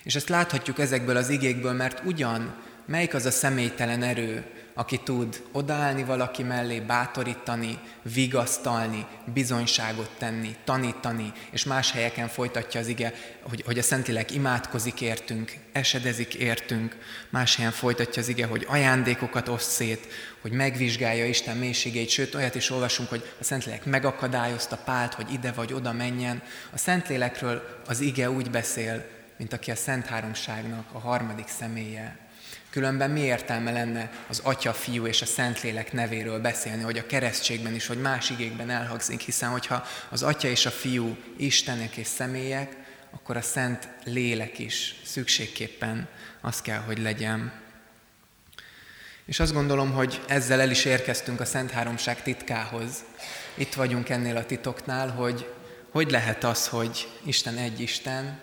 És 0.03 0.15
ezt 0.15 0.29
láthatjuk 0.29 0.79
ezekből 0.79 1.17
az 1.17 1.29
igékből, 1.29 1.73
mert 1.73 2.01
ugyan 2.05 2.55
melyik 2.85 3.13
az 3.13 3.25
a 3.25 3.31
személytelen 3.31 4.03
erő, 4.03 4.45
aki 4.79 4.98
tud 4.98 5.43
odaállni 5.51 6.03
valaki 6.03 6.43
mellé, 6.43 6.79
bátorítani, 6.79 7.79
vigasztalni, 8.01 9.05
bizonyságot 9.33 10.09
tenni, 10.17 10.55
tanítani, 10.63 11.33
és 11.51 11.63
más 11.63 11.91
helyeken 11.91 12.27
folytatja 12.27 12.79
az 12.79 12.88
ige, 12.88 13.13
hogy, 13.41 13.63
hogy 13.65 13.77
a 13.77 13.81
Szentilek 13.81 14.31
imádkozik 14.31 15.01
értünk, 15.01 15.53
esedezik 15.71 16.33
értünk, 16.33 16.98
más 17.29 17.55
helyen 17.55 17.71
folytatja 17.71 18.21
az 18.21 18.27
ige, 18.27 18.45
hogy 18.45 18.65
ajándékokat 18.67 19.48
oszt 19.48 19.71
szét, 19.71 20.07
hogy 20.41 20.51
megvizsgálja 20.51 21.25
Isten 21.25 21.57
mélységeit, 21.57 22.09
sőt 22.09 22.36
olyat 22.36 22.55
is 22.55 22.69
olvasunk, 22.69 23.09
hogy 23.09 23.33
a 23.39 23.43
Szentlélek 23.43 23.86
megakadályozta 23.86 24.77
Pált, 24.86 25.13
hogy 25.13 25.33
ide 25.33 25.51
vagy 25.51 25.74
oda 25.74 25.93
menjen. 25.93 26.41
A 26.71 26.77
Szentlélekről 26.77 27.81
az 27.88 28.00
ige 28.00 28.31
úgy 28.31 28.50
beszél, 28.50 29.05
mint 29.38 29.53
aki 29.53 29.71
a 29.71 29.75
Szent 29.75 30.05
Háromságnak 30.05 30.86
a 30.91 31.00
harmadik 31.00 31.48
személye, 31.48 32.28
Különben 32.69 33.11
mi 33.11 33.19
értelme 33.19 33.71
lenne 33.71 34.11
az 34.27 34.39
Atya, 34.43 34.73
Fiú 34.73 35.05
és 35.05 35.21
a 35.21 35.25
Szentlélek 35.25 35.93
nevéről 35.93 36.39
beszélni, 36.39 36.83
hogy 36.83 36.97
a 36.97 37.05
keresztségben 37.05 37.75
is, 37.75 37.88
hogy 37.88 38.01
más 38.01 38.29
igékben 38.29 38.69
elhangzik, 38.69 39.21
hiszen 39.21 39.49
hogyha 39.49 39.85
az 40.09 40.23
Atya 40.23 40.47
és 40.47 40.65
a 40.65 40.71
Fiú 40.71 41.17
Istenek 41.38 41.95
és 41.95 42.07
személyek, 42.07 42.77
akkor 43.11 43.38
a 43.38 43.41
Szent 43.41 43.88
Lélek 44.03 44.59
is 44.59 44.95
szükségképpen 45.05 46.07
az 46.41 46.61
kell, 46.61 46.79
hogy 46.79 46.97
legyen. 46.97 47.51
És 49.25 49.39
azt 49.39 49.53
gondolom, 49.53 49.91
hogy 49.91 50.21
ezzel 50.27 50.61
el 50.61 50.71
is 50.71 50.85
érkeztünk 50.85 51.39
a 51.39 51.45
Szent 51.45 51.71
Háromság 51.71 52.23
titkához. 52.23 53.03
Itt 53.53 53.73
vagyunk 53.73 54.09
ennél 54.09 54.38
a 54.38 54.45
titoknál, 54.45 55.09
hogy 55.09 55.47
hogy 55.91 56.11
lehet 56.11 56.43
az, 56.43 56.67
hogy 56.67 57.07
Isten 57.23 57.57
egy 57.57 57.79
Isten, 57.79 58.39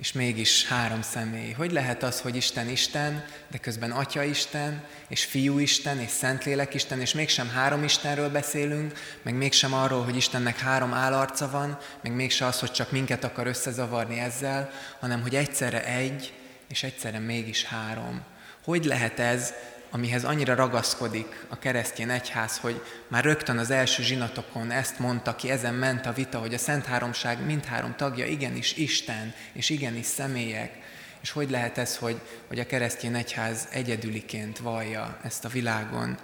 és 0.00 0.12
mégis 0.12 0.66
három 0.66 1.02
személy. 1.02 1.52
Hogy 1.52 1.72
lehet 1.72 2.02
az, 2.02 2.20
hogy 2.20 2.36
Isten 2.36 2.68
Isten, 2.68 3.24
de 3.50 3.58
közben 3.58 3.90
Atya 3.90 4.22
Isten, 4.22 4.84
és 5.08 5.24
Fiú 5.24 5.58
Isten, 5.58 5.98
és 5.98 6.10
Szentlélek 6.10 6.74
Isten, 6.74 7.00
és 7.00 7.14
mégsem 7.14 7.48
három 7.48 7.84
Istenről 7.84 8.30
beszélünk, 8.30 8.98
meg 9.22 9.34
mégsem 9.34 9.74
arról, 9.74 10.04
hogy 10.04 10.16
Istennek 10.16 10.58
három 10.58 10.92
állarca 10.92 11.50
van, 11.50 11.78
meg 12.02 12.12
mégsem 12.12 12.48
az, 12.48 12.60
hogy 12.60 12.70
csak 12.70 12.90
minket 12.90 13.24
akar 13.24 13.46
összezavarni 13.46 14.18
ezzel, 14.18 14.70
hanem 15.00 15.22
hogy 15.22 15.34
egyszerre 15.34 15.84
egy, 15.84 16.32
és 16.68 16.82
egyszerre 16.82 17.18
mégis 17.18 17.64
három. 17.64 18.22
Hogy 18.64 18.84
lehet 18.84 19.18
ez, 19.18 19.52
amihez 19.90 20.24
annyira 20.24 20.54
ragaszkodik 20.54 21.44
a 21.48 21.58
keresztény 21.58 22.10
egyház, 22.10 22.58
hogy 22.58 22.82
már 23.08 23.24
rögtön 23.24 23.58
az 23.58 23.70
első 23.70 24.02
zsinatokon 24.02 24.70
ezt 24.70 24.98
mondta 24.98 25.36
ki, 25.36 25.50
ezen 25.50 25.74
ment 25.74 26.06
a 26.06 26.12
vita, 26.12 26.38
hogy 26.38 26.54
a 26.54 26.58
Szent 26.58 26.86
Háromság 26.86 27.44
mindhárom 27.44 27.94
tagja 27.96 28.26
igenis 28.26 28.76
Isten, 28.76 29.34
és 29.52 29.70
igenis 29.70 30.06
személyek, 30.06 30.78
és 31.20 31.30
hogy 31.30 31.50
lehet 31.50 31.78
ez, 31.78 31.96
hogy, 31.96 32.20
hogy 32.48 32.58
a 32.58 32.66
keresztény 32.66 33.14
egyház 33.14 33.68
egyedüliként 33.70 34.58
vallja 34.58 35.18
ezt 35.22 35.44
a 35.44 35.48
világon. 35.48 36.18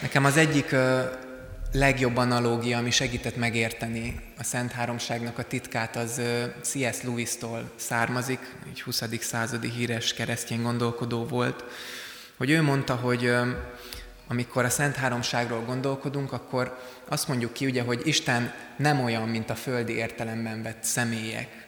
Nekem 0.00 0.24
az 0.24 0.36
egyik 0.36 0.74
legjobb 1.72 2.16
analógia, 2.16 2.78
ami 2.78 2.90
segített 2.90 3.36
megérteni 3.36 4.20
a 4.38 4.44
Szent 4.44 4.72
Háromságnak 4.72 5.38
a 5.38 5.44
titkát, 5.44 5.96
az 5.96 6.20
C.S. 6.62 7.02
Lewis-tól 7.02 7.70
származik, 7.76 8.54
egy 8.70 8.82
20. 8.82 9.02
századi 9.20 9.70
híres 9.70 10.14
keresztény 10.14 10.62
gondolkodó 10.62 11.24
volt, 11.24 11.64
hogy 12.40 12.50
ő 12.50 12.62
mondta, 12.62 12.94
hogy 12.94 13.32
amikor 14.28 14.64
a 14.64 14.70
Szent 14.70 14.96
Háromságról 14.96 15.60
gondolkodunk, 15.64 16.32
akkor 16.32 16.78
azt 17.08 17.28
mondjuk 17.28 17.52
ki, 17.52 17.66
ugye, 17.66 17.82
hogy 17.82 18.00
Isten 18.04 18.54
nem 18.76 19.00
olyan, 19.00 19.28
mint 19.28 19.50
a 19.50 19.54
földi 19.54 19.92
értelemben 19.92 20.62
vett 20.62 20.84
személyek. 20.84 21.66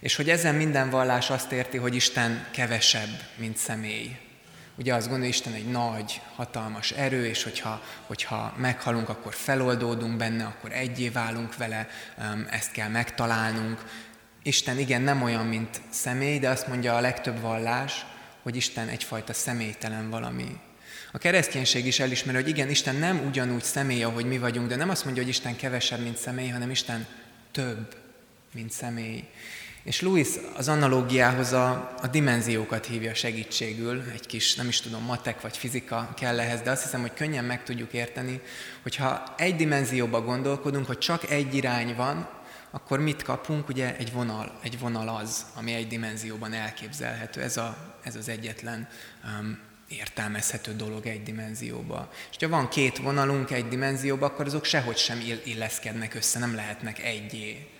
És 0.00 0.16
hogy 0.16 0.30
ezen 0.30 0.54
minden 0.54 0.90
vallás 0.90 1.30
azt 1.30 1.52
érti, 1.52 1.76
hogy 1.78 1.94
Isten 1.94 2.46
kevesebb, 2.50 3.08
mint 3.36 3.56
személy. 3.56 4.16
Ugye 4.76 4.94
azt 4.94 5.06
gondolja, 5.06 5.30
Isten 5.30 5.52
egy 5.52 5.70
nagy, 5.70 6.20
hatalmas 6.36 6.90
erő, 6.90 7.26
és 7.26 7.42
hogyha, 7.42 7.82
hogyha 8.06 8.54
meghalunk, 8.56 9.08
akkor 9.08 9.34
feloldódunk 9.34 10.16
benne, 10.16 10.44
akkor 10.44 10.72
egyé 10.72 11.08
válunk 11.08 11.56
vele, 11.56 11.88
ezt 12.50 12.72
kell 12.72 12.88
megtalálnunk. 12.88 13.84
Isten 14.42 14.78
igen, 14.78 15.02
nem 15.02 15.22
olyan, 15.22 15.46
mint 15.46 15.80
személy, 15.90 16.38
de 16.38 16.48
azt 16.48 16.68
mondja 16.68 16.96
a 16.96 17.00
legtöbb 17.00 17.40
vallás, 17.40 18.06
hogy 18.42 18.56
Isten 18.56 18.88
egyfajta 18.88 19.32
személytelen 19.32 20.10
valami. 20.10 20.58
A 21.12 21.18
kereszténység 21.18 21.86
is 21.86 22.00
elismeri, 22.00 22.36
hogy 22.38 22.48
igen, 22.48 22.70
Isten 22.70 22.94
nem 22.94 23.24
ugyanúgy 23.26 23.62
személy, 23.62 24.02
ahogy 24.02 24.24
mi 24.24 24.38
vagyunk, 24.38 24.68
de 24.68 24.76
nem 24.76 24.90
azt 24.90 25.04
mondja, 25.04 25.22
hogy 25.22 25.30
Isten 25.30 25.56
kevesebb, 25.56 26.00
mint 26.00 26.16
személy, 26.16 26.48
hanem 26.48 26.70
Isten 26.70 27.06
több, 27.50 27.94
mint 28.52 28.70
személy. 28.70 29.24
És 29.82 30.00
Louis 30.00 30.28
az 30.56 30.68
analógiához 30.68 31.52
a, 31.52 31.94
a 32.02 32.06
dimenziókat 32.06 32.86
hívja 32.86 33.14
segítségül, 33.14 34.02
egy 34.12 34.26
kis, 34.26 34.54
nem 34.54 34.68
is 34.68 34.80
tudom, 34.80 35.02
matek 35.02 35.40
vagy 35.40 35.56
fizika 35.56 36.12
kell 36.16 36.40
ehhez, 36.40 36.60
de 36.60 36.70
azt 36.70 36.82
hiszem, 36.82 37.00
hogy 37.00 37.14
könnyen 37.14 37.44
meg 37.44 37.64
tudjuk 37.64 37.92
érteni, 37.92 38.40
hogyha 38.82 39.34
egy 39.36 39.56
dimenzióba 39.56 40.22
gondolkodunk, 40.22 40.86
hogy 40.86 40.98
csak 40.98 41.30
egy 41.30 41.54
irány 41.54 41.94
van, 41.94 42.28
akkor 42.74 43.00
mit 43.00 43.22
kapunk? 43.22 43.68
Ugye 43.68 43.96
egy 43.96 44.12
vonal, 44.12 44.58
egy 44.62 44.78
vonal 44.78 45.08
az, 45.08 45.46
ami 45.54 45.72
egy 45.72 45.88
dimenzióban 45.88 46.52
elképzelhető. 46.52 47.40
Ez, 47.40 47.56
a, 47.56 47.76
ez 48.02 48.16
az 48.16 48.28
egyetlen 48.28 48.88
um, 49.24 49.58
értelmezhető 49.88 50.76
dolog 50.76 51.06
egy 51.06 51.22
dimenzióba. 51.22 52.10
És 52.30 52.36
ha 52.40 52.48
van 52.48 52.68
két 52.68 52.98
vonalunk 52.98 53.50
egy 53.50 53.68
dimenzióba, 53.68 54.26
akkor 54.26 54.46
azok 54.46 54.64
sehogy 54.64 54.96
sem 54.96 55.20
illeszkednek 55.44 56.14
össze, 56.14 56.38
nem 56.38 56.54
lehetnek 56.54 56.98
egyé. 56.98 57.70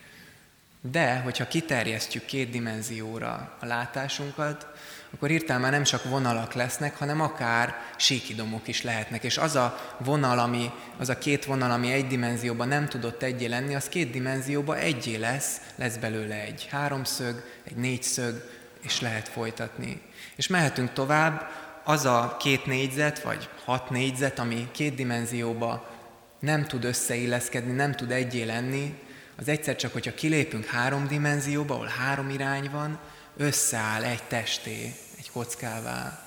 De, 0.80 1.18
hogyha 1.18 1.48
kiterjesztjük 1.48 2.24
két 2.24 2.50
dimenzióra 2.50 3.56
a 3.60 3.66
látásunkat, 3.66 4.66
akkor 5.14 5.28
hirtelen 5.28 5.60
már 5.60 5.70
nem 5.70 5.82
csak 5.82 6.04
vonalak 6.04 6.52
lesznek, 6.52 6.96
hanem 6.96 7.20
akár 7.20 7.74
síkidomok 7.96 8.68
is 8.68 8.82
lehetnek. 8.82 9.24
És 9.24 9.38
az 9.38 9.56
a 9.56 9.94
vonal, 9.98 10.38
ami, 10.38 10.70
az 10.98 11.08
a 11.08 11.18
két 11.18 11.44
vonal, 11.44 11.70
ami 11.70 11.92
egy 11.92 12.06
dimenzióban 12.06 12.68
nem 12.68 12.88
tudott 12.88 13.22
egyé 13.22 13.46
lenni, 13.46 13.74
az 13.74 13.88
két 13.88 14.10
dimenzióban 14.10 14.76
egyé 14.76 15.16
lesz, 15.16 15.60
lesz 15.76 15.96
belőle 15.96 16.34
egy 16.34 16.68
háromszög, 16.70 17.44
egy 17.64 17.76
négyszög, 17.76 18.50
és 18.82 19.00
lehet 19.00 19.28
folytatni. 19.28 20.00
És 20.36 20.46
mehetünk 20.46 20.92
tovább, 20.92 21.50
az 21.84 22.04
a 22.04 22.36
két 22.38 22.66
négyzet, 22.66 23.22
vagy 23.22 23.48
hat 23.64 23.90
négyzet, 23.90 24.38
ami 24.38 24.68
két 24.70 24.94
dimenzióba 24.94 25.90
nem 26.38 26.64
tud 26.64 26.84
összeilleszkedni, 26.84 27.72
nem 27.72 27.92
tud 27.92 28.10
egyé 28.10 28.42
lenni, 28.42 28.94
az 29.36 29.48
egyszer 29.48 29.76
csak, 29.76 29.92
hogyha 29.92 30.14
kilépünk 30.14 30.64
három 30.64 31.06
dimenzióba, 31.06 31.74
ahol 31.74 31.86
három 31.86 32.30
irány 32.30 32.70
van, 32.70 32.98
összeáll 33.36 34.04
egy 34.04 34.22
testé, 34.22 34.94
egy 35.18 35.30
kockává. 35.30 36.26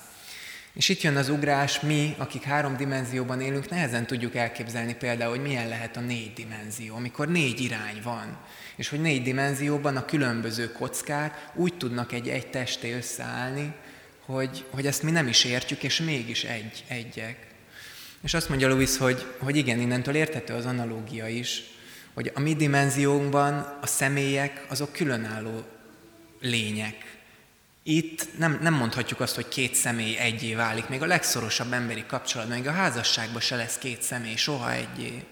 És 0.76 0.88
itt 0.88 1.00
jön 1.00 1.16
az 1.16 1.28
ugrás, 1.28 1.80
mi, 1.80 2.14
akik 2.18 2.42
három 2.42 2.76
dimenzióban 2.76 3.40
élünk, 3.40 3.70
nehezen 3.70 4.06
tudjuk 4.06 4.34
elképzelni 4.34 4.94
például, 4.94 5.30
hogy 5.30 5.42
milyen 5.42 5.68
lehet 5.68 5.96
a 5.96 6.00
négy 6.00 6.32
dimenzió, 6.32 6.94
amikor 6.94 7.28
négy 7.28 7.60
irány 7.60 8.00
van, 8.02 8.38
és 8.76 8.88
hogy 8.88 9.00
négy 9.00 9.22
dimenzióban 9.22 9.96
a 9.96 10.04
különböző 10.04 10.72
kockák 10.72 11.50
úgy 11.54 11.76
tudnak 11.76 12.12
egy 12.12 12.28
egy 12.28 12.46
testé 12.46 12.92
összeállni, 12.92 13.74
hogy, 14.26 14.64
hogy 14.70 14.86
ezt 14.86 15.02
mi 15.02 15.10
nem 15.10 15.26
is 15.26 15.44
értjük, 15.44 15.82
és 15.82 16.00
mégis 16.00 16.44
egy, 16.44 16.84
egyek. 16.88 17.46
És 18.22 18.34
azt 18.34 18.48
mondja 18.48 18.68
Louis, 18.68 18.96
hogy, 18.96 19.26
hogy 19.38 19.56
igen, 19.56 19.80
innentől 19.80 20.14
érthető 20.14 20.54
az 20.54 20.66
analógia 20.66 21.28
is, 21.28 21.62
hogy 22.14 22.32
a 22.34 22.40
mi 22.40 22.54
dimenziónkban 22.54 23.78
a 23.82 23.86
személyek 23.86 24.64
azok 24.68 24.92
különálló 24.92 25.64
lények. 26.46 27.16
Itt 27.82 28.38
nem, 28.38 28.58
nem 28.62 28.74
mondhatjuk 28.74 29.20
azt, 29.20 29.34
hogy 29.34 29.48
két 29.48 29.74
személy 29.74 30.16
egyé 30.16 30.54
válik, 30.54 30.88
még 30.88 31.02
a 31.02 31.06
legszorosabb 31.06 31.72
emberi 31.72 32.04
kapcsolatban, 32.06 32.56
még 32.56 32.66
a 32.66 32.72
házasságban 32.72 33.40
se 33.40 33.56
lesz 33.56 33.78
két 33.78 34.02
személy, 34.02 34.36
soha 34.36 34.72
egyé. 34.72 35.24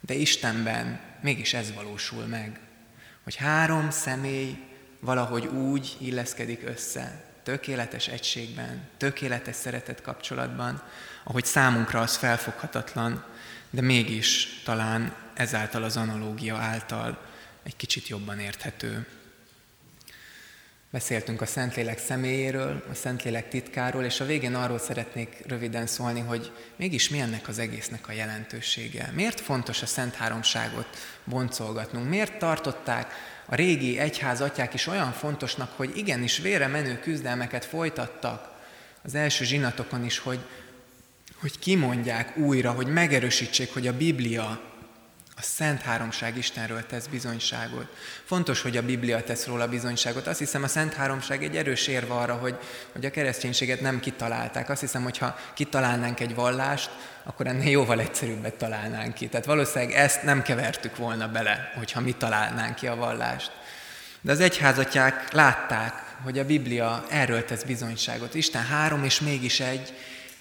De 0.00 0.14
Istenben 0.14 1.00
mégis 1.20 1.54
ez 1.54 1.74
valósul 1.74 2.24
meg, 2.24 2.60
hogy 3.22 3.34
három 3.34 3.90
személy 3.90 4.58
valahogy 5.00 5.46
úgy 5.46 5.96
illeszkedik 6.00 6.62
össze, 6.66 7.24
tökéletes 7.42 8.08
egységben, 8.08 8.88
tökéletes 8.96 9.56
szeretet 9.56 10.02
kapcsolatban, 10.02 10.82
ahogy 11.24 11.44
számunkra 11.44 12.00
az 12.00 12.16
felfoghatatlan, 12.16 13.24
de 13.70 13.80
mégis 13.80 14.60
talán 14.64 15.14
ezáltal 15.34 15.82
az 15.82 15.96
analógia 15.96 16.56
által 16.56 17.18
egy 17.62 17.76
kicsit 17.76 18.08
jobban 18.08 18.38
érthető. 18.38 19.06
Beszéltünk 20.94 21.40
a 21.40 21.46
Szentlélek 21.46 21.98
személyéről, 21.98 22.84
a 22.90 22.94
Szentlélek 22.94 23.48
titkáról, 23.48 24.04
és 24.04 24.20
a 24.20 24.24
végén 24.24 24.54
arról 24.54 24.78
szeretnék 24.78 25.42
röviden 25.46 25.86
szólni, 25.86 26.20
hogy 26.20 26.52
mégis 26.76 27.08
mi 27.08 27.20
ennek 27.20 27.48
az 27.48 27.58
egésznek 27.58 28.08
a 28.08 28.12
jelentősége. 28.12 29.10
Miért 29.14 29.40
fontos 29.40 29.82
a 29.82 29.86
Szent 29.86 30.14
Háromságot 30.14 30.86
boncolgatnunk? 31.24 32.08
Miért 32.08 32.38
tartották 32.38 33.12
a 33.46 33.54
régi 33.54 33.98
egyház 33.98 34.40
atyák 34.40 34.74
is 34.74 34.86
olyan 34.86 35.12
fontosnak, 35.12 35.72
hogy 35.76 35.96
igenis 35.96 36.38
vére 36.38 36.66
menő 36.66 36.98
küzdelmeket 36.98 37.64
folytattak 37.64 38.52
az 39.02 39.14
első 39.14 39.44
zsinatokon 39.44 40.04
is, 40.04 40.18
hogy, 40.18 40.40
hogy 41.40 41.58
kimondják 41.58 42.36
újra, 42.36 42.72
hogy 42.72 42.86
megerősítsék, 42.86 43.72
hogy 43.72 43.86
a 43.86 43.96
Biblia 43.96 44.73
a 45.36 45.42
Szent 45.42 45.82
Háromság 45.82 46.36
Istenről 46.36 46.86
tesz 46.86 47.06
bizonyságot. 47.06 47.86
Fontos, 48.24 48.62
hogy 48.62 48.76
a 48.76 48.82
Biblia 48.82 49.22
tesz 49.22 49.46
róla 49.46 49.68
bizonyságot. 49.68 50.26
Azt 50.26 50.38
hiszem, 50.38 50.62
a 50.62 50.68
Szent 50.68 50.94
Háromság 50.94 51.44
egy 51.44 51.56
erős 51.56 51.86
érve 51.86 52.14
arra, 52.14 52.34
hogy, 52.34 52.58
hogy 52.92 53.04
a 53.04 53.10
kereszténységet 53.10 53.80
nem 53.80 54.00
kitalálták. 54.00 54.70
Azt 54.70 54.80
hiszem, 54.80 55.02
hogy 55.02 55.18
ha 55.18 55.36
kitalálnánk 55.54 56.20
egy 56.20 56.34
vallást, 56.34 56.90
akkor 57.22 57.46
ennél 57.46 57.70
jóval 57.70 58.00
egyszerűbbet 58.00 58.54
találnánk 58.54 59.14
ki. 59.14 59.28
Tehát 59.28 59.46
valószínűleg 59.46 59.94
ezt 59.94 60.22
nem 60.22 60.42
kevertük 60.42 60.96
volna 60.96 61.28
bele, 61.28 61.72
hogyha 61.76 62.00
mi 62.00 62.12
találnánk 62.12 62.74
ki 62.74 62.86
a 62.86 62.96
vallást. 62.96 63.50
De 64.20 64.32
az 64.32 64.40
egyházatják 64.40 65.32
látták, 65.32 66.16
hogy 66.22 66.38
a 66.38 66.44
Biblia 66.44 67.04
erről 67.10 67.44
tesz 67.44 67.62
bizonyságot. 67.62 68.34
Isten 68.34 68.64
három 68.66 69.04
és 69.04 69.20
mégis 69.20 69.60
egy, 69.60 69.92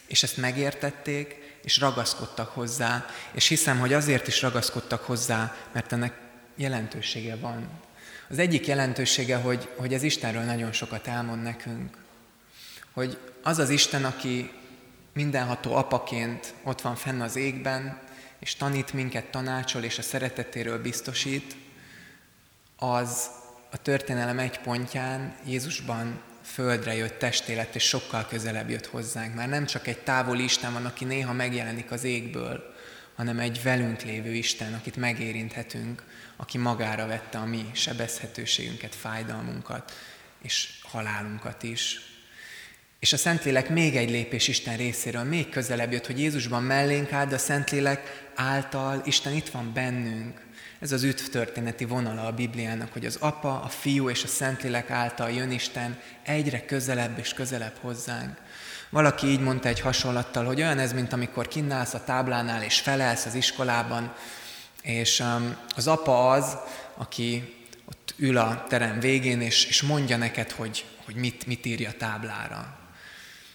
és 0.07 0.23
ezt 0.23 0.37
megértették, 0.37 1.42
és 1.63 1.77
ragaszkodtak 1.77 2.49
hozzá, 2.49 3.05
és 3.31 3.47
hiszem, 3.47 3.79
hogy 3.79 3.93
azért 3.93 4.27
is 4.27 4.41
ragaszkodtak 4.41 5.03
hozzá, 5.03 5.55
mert 5.71 5.91
ennek 5.91 6.13
jelentősége 6.55 7.35
van. 7.35 7.69
Az 8.29 8.39
egyik 8.39 8.67
jelentősége, 8.67 9.37
hogy, 9.37 9.69
hogy 9.75 9.93
ez 9.93 10.03
Istenről 10.03 10.43
nagyon 10.43 10.71
sokat 10.71 11.07
elmond 11.07 11.41
nekünk. 11.41 11.97
Hogy 12.93 13.17
az 13.43 13.57
az 13.57 13.69
Isten, 13.69 14.05
aki 14.05 14.51
mindenható 15.13 15.75
apaként 15.75 16.53
ott 16.63 16.81
van 16.81 16.95
fenn 16.95 17.21
az 17.21 17.35
égben, 17.35 17.99
és 18.39 18.55
tanít 18.55 18.93
minket, 18.93 19.25
tanácsol, 19.25 19.83
és 19.83 19.97
a 19.97 20.01
szeretetéről 20.01 20.81
biztosít, 20.81 21.55
az 22.77 23.29
a 23.71 23.77
történelem 23.77 24.39
egy 24.39 24.59
pontján 24.59 25.35
Jézusban 25.45 26.21
földre 26.43 26.95
jött, 26.95 27.19
testé 27.19 27.55
lett, 27.55 27.75
és 27.75 27.83
sokkal 27.83 28.27
közelebb 28.27 28.69
jött 28.69 28.85
hozzánk. 28.85 29.35
Már 29.35 29.49
nem 29.49 29.65
csak 29.65 29.87
egy 29.87 29.97
távoli 29.97 30.43
Isten 30.43 30.73
van, 30.73 30.85
aki 30.85 31.05
néha 31.05 31.33
megjelenik 31.33 31.91
az 31.91 32.03
égből, 32.03 32.73
hanem 33.15 33.39
egy 33.39 33.63
velünk 33.63 34.01
lévő 34.01 34.33
Isten, 34.33 34.73
akit 34.73 34.95
megérinthetünk, 34.95 36.03
aki 36.35 36.57
magára 36.57 37.07
vette 37.07 37.37
a 37.37 37.45
mi 37.45 37.65
sebezhetőségünket, 37.73 38.95
fájdalmunkat 38.95 39.91
és 40.41 40.79
halálunkat 40.81 41.63
is. 41.63 42.01
És 42.99 43.13
a 43.13 43.17
Szentlélek 43.17 43.69
még 43.69 43.95
egy 43.95 44.09
lépés 44.09 44.47
Isten 44.47 44.77
részéről, 44.77 45.23
még 45.23 45.49
közelebb 45.49 45.91
jött, 45.91 46.05
hogy 46.05 46.19
Jézusban 46.19 46.63
mellénk 46.63 47.11
áll, 47.11 47.25
de 47.25 47.35
a 47.35 47.37
Szentlélek 47.37 48.31
által 48.35 49.01
Isten 49.05 49.33
itt 49.33 49.49
van 49.49 49.73
bennünk. 49.73 50.41
Ez 50.83 50.91
az 50.91 51.03
üdv 51.03 51.23
történeti 51.31 51.85
vonala 51.85 52.25
a 52.25 52.31
Bibliának, 52.31 52.93
hogy 52.93 53.05
az 53.05 53.17
Apa, 53.19 53.61
a 53.61 53.67
Fiú 53.67 54.09
és 54.09 54.23
a 54.23 54.27
Szentlélek 54.27 54.89
által 54.89 55.31
jön 55.31 55.51
Isten 55.51 55.99
egyre 56.23 56.65
közelebb 56.65 57.19
és 57.19 57.33
közelebb 57.33 57.73
hozzánk. 57.81 58.37
Valaki 58.89 59.27
így 59.27 59.39
mondta 59.39 59.67
egy 59.67 59.79
hasonlattal, 59.79 60.45
hogy 60.45 60.61
olyan 60.61 60.79
ez, 60.79 60.93
mint 60.93 61.13
amikor 61.13 61.47
kinnálsz 61.47 61.93
a 61.93 62.03
táblánál 62.03 62.63
és 62.63 62.79
felelsz 62.79 63.25
az 63.25 63.35
iskolában, 63.35 64.13
és 64.81 65.19
um, 65.19 65.55
az 65.75 65.87
apa 65.87 66.29
az, 66.29 66.57
aki 66.95 67.55
ott 67.85 68.13
ül 68.17 68.37
a 68.37 68.65
terem 68.67 68.99
végén, 68.99 69.41
és, 69.41 69.65
és 69.65 69.81
mondja 69.81 70.17
neked, 70.17 70.51
hogy, 70.51 70.85
hogy 71.05 71.15
mit, 71.15 71.45
mit 71.45 71.65
írja 71.65 71.89
a 71.89 71.97
táblára. 71.97 72.77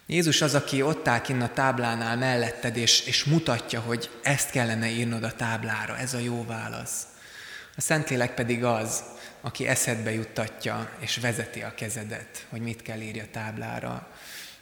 Jézus 0.07 0.43
az, 0.43 0.55
aki 0.55 0.83
ott 0.83 1.09
áll 1.09 1.21
kinn 1.21 1.41
a 1.41 1.53
táblánál 1.53 2.17
melletted, 2.17 2.77
és, 2.77 3.01
és 3.01 3.25
mutatja, 3.25 3.81
hogy 3.81 4.11
ezt 4.23 4.51
kellene 4.51 4.89
írnod 4.91 5.23
a 5.23 5.33
táblára, 5.33 5.99
ez 5.99 6.15
a 6.15 6.19
jó 6.19 6.45
válasz. 6.47 7.07
A 7.79 7.81
Szentlélek 7.81 8.35
pedig 8.35 8.65
az, 8.65 9.05
aki 9.41 9.67
eszedbe 9.67 10.13
juttatja 10.13 10.91
és 10.99 11.17
vezeti 11.17 11.63
a 11.63 11.75
kezedet, 11.75 12.47
hogy 12.49 12.61
mit 12.61 12.83
kell 12.83 13.01
írja 13.01 13.25
táblára. 13.31 14.09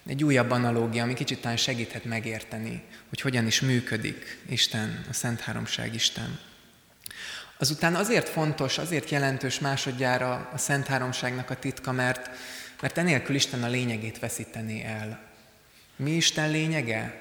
Egy 0.06 0.24
újabb 0.24 0.50
analógia, 0.50 1.02
ami 1.02 1.14
kicsit 1.14 1.40
talán 1.40 1.56
segíthet 1.56 2.04
megérteni, 2.04 2.82
hogy 3.08 3.20
hogyan 3.20 3.46
is 3.46 3.60
működik 3.60 4.38
Isten, 4.48 5.04
a 5.10 5.12
Szent 5.12 5.40
Háromság 5.40 5.94
Isten. 5.94 6.38
Azután 7.58 7.94
azért 7.94 8.28
fontos, 8.28 8.78
azért 8.78 9.10
jelentős 9.10 9.58
másodjára 9.58 10.50
a 10.52 10.58
Szent 10.58 10.86
Háromságnak 10.86 11.50
a 11.50 11.58
titka, 11.58 11.92
mert, 11.92 12.30
mert 12.80 12.98
enélkül 12.98 13.34
Isten 13.34 13.62
a 13.62 13.68
lényegét 13.68 14.18
veszítené 14.18 14.82
el. 14.82 15.20
Mi 15.96 16.10
Isten 16.10 16.50
lényege? 16.50 17.20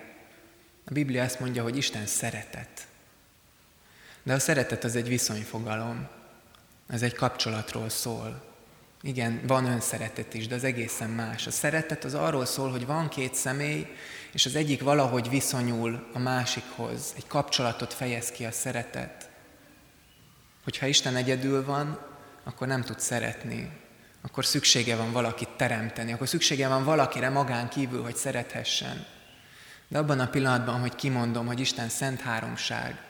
A 0.86 0.92
Biblia 0.94 1.24
azt 1.24 1.40
mondja, 1.40 1.64
hogy 1.64 1.78
Isten 1.78 2.06
szeretet. 2.06 2.85
De 4.26 4.34
a 4.34 4.40
szeretet 4.40 4.84
az 4.84 4.96
egy 4.96 5.08
viszonyfogalom, 5.08 6.08
ez 6.88 7.02
egy 7.02 7.14
kapcsolatról 7.14 7.90
szól. 7.90 8.44
Igen, 9.02 9.42
van 9.48 9.66
önszeretet 9.66 10.34
is, 10.34 10.48
de 10.48 10.56
az 10.56 10.64
egészen 10.64 11.10
más. 11.10 11.48
A 11.48 11.52
szeretet 11.52 12.04
az 12.04 12.14
arról 12.14 12.46
szól, 12.46 12.72
hogy 12.72 12.86
van 12.86 13.10
két 13.10 13.36
személy, 13.36 13.88
és 14.32 14.46
az 14.46 14.56
egyik 14.56 14.82
valahogy 14.82 15.30
viszonyul 15.30 16.08
a 16.14 16.20
másikhoz, 16.20 17.14
egy 17.18 17.28
kapcsolatot 17.28 17.94
fejez 17.94 18.32
ki 18.32 18.46
a 18.46 18.52
szeretet. 18.52 19.30
Hogyha 20.64 20.86
Isten 20.86 21.16
egyedül 21.16 21.66
van, 21.66 22.00
akkor 22.44 22.68
nem 22.68 22.82
tud 22.82 23.00
szeretni, 23.00 23.72
akkor 24.22 24.46
szüksége 24.46 24.96
van 24.96 25.12
valakit 25.12 25.50
teremteni, 25.50 26.14
akkor 26.14 26.28
szüksége 26.28 26.68
van 26.68 26.84
valakire 26.84 27.30
magán 27.30 27.70
kívül, 27.70 28.04
hogy 28.04 28.16
szerethessen. 28.16 29.06
De 29.88 29.98
abban 29.98 30.20
a 30.20 30.30
pillanatban, 30.30 30.80
hogy 30.80 30.96
kimondom, 30.96 31.46
hogy 31.46 31.60
Isten 31.60 31.90
szent 31.90 32.22
háromság, 32.22 33.05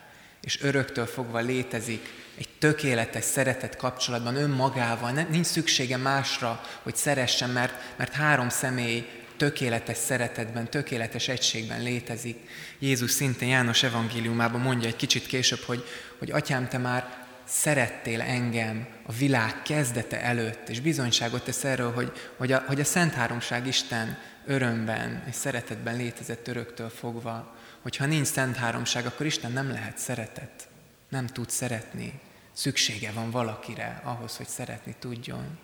és 0.46 0.62
öröktől 0.62 1.06
fogva 1.06 1.38
létezik 1.38 2.12
egy 2.38 2.48
tökéletes 2.58 3.24
szeretet 3.24 3.76
kapcsolatban 3.76 4.36
önmagával, 4.36 5.10
nem, 5.10 5.26
nincs 5.30 5.46
szüksége 5.46 5.96
másra, 5.96 6.60
hogy 6.82 6.96
szeressen, 6.96 7.50
mert, 7.50 7.74
mert 7.96 8.12
három 8.12 8.48
személy 8.48 9.06
tökéletes 9.36 9.96
szeretetben, 9.96 10.70
tökéletes 10.70 11.28
egységben 11.28 11.82
létezik. 11.82 12.36
Jézus 12.78 13.10
szintén 13.10 13.48
János 13.48 13.82
evangéliumában 13.82 14.60
mondja 14.60 14.88
egy 14.88 14.96
kicsit 14.96 15.26
később, 15.26 15.60
hogy, 15.60 15.84
hogy 16.18 16.30
atyám, 16.30 16.68
te 16.68 16.78
már 16.78 17.26
szerettél 17.44 18.20
engem 18.20 18.86
a 19.06 19.12
világ 19.12 19.62
kezdete 19.62 20.22
előtt, 20.22 20.68
és 20.68 20.80
bizonyságot 20.80 21.44
tesz 21.44 21.64
erről, 21.64 21.92
hogy, 21.92 22.12
hogy, 22.36 22.52
a, 22.52 22.64
hogy 22.66 22.80
a 22.80 22.84
Szent 22.84 23.12
Háromság 23.12 23.66
Isten 23.66 24.18
örömben 24.46 25.22
és 25.28 25.34
szeretetben 25.34 25.96
létezett 25.96 26.48
öröktől 26.48 26.88
fogva. 26.88 27.56
Hogyha 27.86 28.06
nincs 28.06 28.26
Szent 28.26 28.56
Háromság, 28.56 29.06
akkor 29.06 29.26
Isten 29.26 29.52
nem 29.52 29.70
lehet 29.70 29.98
szeretet, 29.98 30.68
nem 31.08 31.26
tud 31.26 31.50
szeretni. 31.50 32.20
Szüksége 32.52 33.12
van 33.12 33.30
valakire 33.30 34.00
ahhoz, 34.04 34.36
hogy 34.36 34.48
szeretni 34.48 34.94
tudjon. 34.98 35.58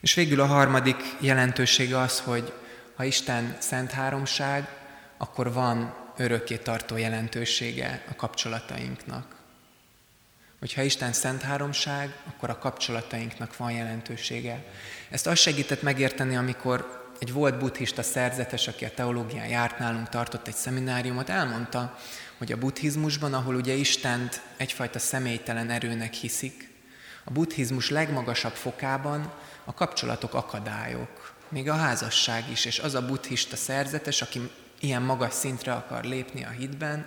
És 0.00 0.14
végül 0.14 0.40
a 0.40 0.46
harmadik 0.46 0.96
jelentősége 1.20 1.98
az, 1.98 2.20
hogy 2.20 2.52
ha 2.94 3.04
Isten 3.04 3.56
Szent 3.60 3.90
Háromság, 3.90 4.68
akkor 5.16 5.52
van 5.52 5.94
örökké 6.16 6.56
tartó 6.56 6.96
jelentősége 6.96 8.04
a 8.10 8.14
kapcsolatainknak. 8.14 9.36
Hogyha 10.58 10.82
Isten 10.82 11.12
szent 11.12 11.42
háromság, 11.42 12.16
akkor 12.26 12.50
a 12.50 12.58
kapcsolatainknak 12.58 13.56
van 13.56 13.72
jelentősége. 13.72 14.64
Ezt 15.10 15.26
azt 15.26 15.42
segített 15.42 15.82
megérteni, 15.82 16.36
amikor 16.36 16.97
egy 17.18 17.32
volt 17.32 17.58
buddhista 17.58 18.02
szerzetes, 18.02 18.68
aki 18.68 18.84
a 18.84 18.90
teológián 18.94 19.48
járt 19.48 19.78
nálunk, 19.78 20.08
tartott 20.08 20.46
egy 20.46 20.54
szemináriumot, 20.54 21.28
elmondta, 21.28 21.98
hogy 22.38 22.52
a 22.52 22.56
buddhizmusban, 22.56 23.34
ahol 23.34 23.54
ugye 23.54 23.72
Istent 23.72 24.42
egyfajta 24.56 24.98
személytelen 24.98 25.70
erőnek 25.70 26.12
hiszik, 26.12 26.70
a 27.24 27.30
buddhizmus 27.30 27.90
legmagasabb 27.90 28.52
fokában 28.52 29.32
a 29.64 29.74
kapcsolatok 29.74 30.34
akadályok, 30.34 31.32
még 31.48 31.68
a 31.68 31.74
házasság 31.74 32.50
is, 32.50 32.64
és 32.64 32.78
az 32.78 32.94
a 32.94 33.06
buddhista 33.06 33.56
szerzetes, 33.56 34.22
aki 34.22 34.50
ilyen 34.80 35.02
magas 35.02 35.34
szintre 35.34 35.72
akar 35.72 36.04
lépni 36.04 36.44
a 36.44 36.50
hitben, 36.50 37.06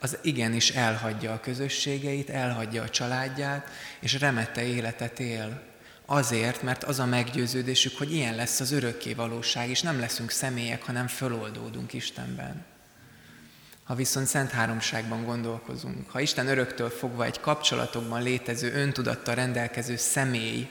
az 0.00 0.18
igenis 0.22 0.70
elhagyja 0.70 1.32
a 1.32 1.40
közösségeit, 1.40 2.30
elhagyja 2.30 2.82
a 2.82 2.88
családját, 2.88 3.70
és 4.00 4.20
remete 4.20 4.62
életet 4.62 5.20
él. 5.20 5.62
Azért, 6.10 6.62
mert 6.62 6.84
az 6.84 6.98
a 6.98 7.06
meggyőződésük, 7.06 7.98
hogy 7.98 8.12
ilyen 8.12 8.34
lesz 8.34 8.60
az 8.60 8.72
örökké 8.72 9.12
valóság, 9.12 9.68
és 9.68 9.82
nem 9.82 9.98
leszünk 10.00 10.30
személyek, 10.30 10.82
hanem 10.82 11.06
föloldódunk 11.06 11.92
Istenben. 11.92 12.64
Ha 13.84 13.94
viszont 13.94 14.26
Szent 14.26 14.50
Háromságban 14.50 15.24
gondolkozunk, 15.24 16.10
ha 16.10 16.20
Isten 16.20 16.46
öröktől 16.46 16.90
fogva 16.90 17.24
egy 17.24 17.40
kapcsolatokban 17.40 18.22
létező 18.22 18.72
öntudattal 18.72 19.34
rendelkező 19.34 19.96
személy, 19.96 20.68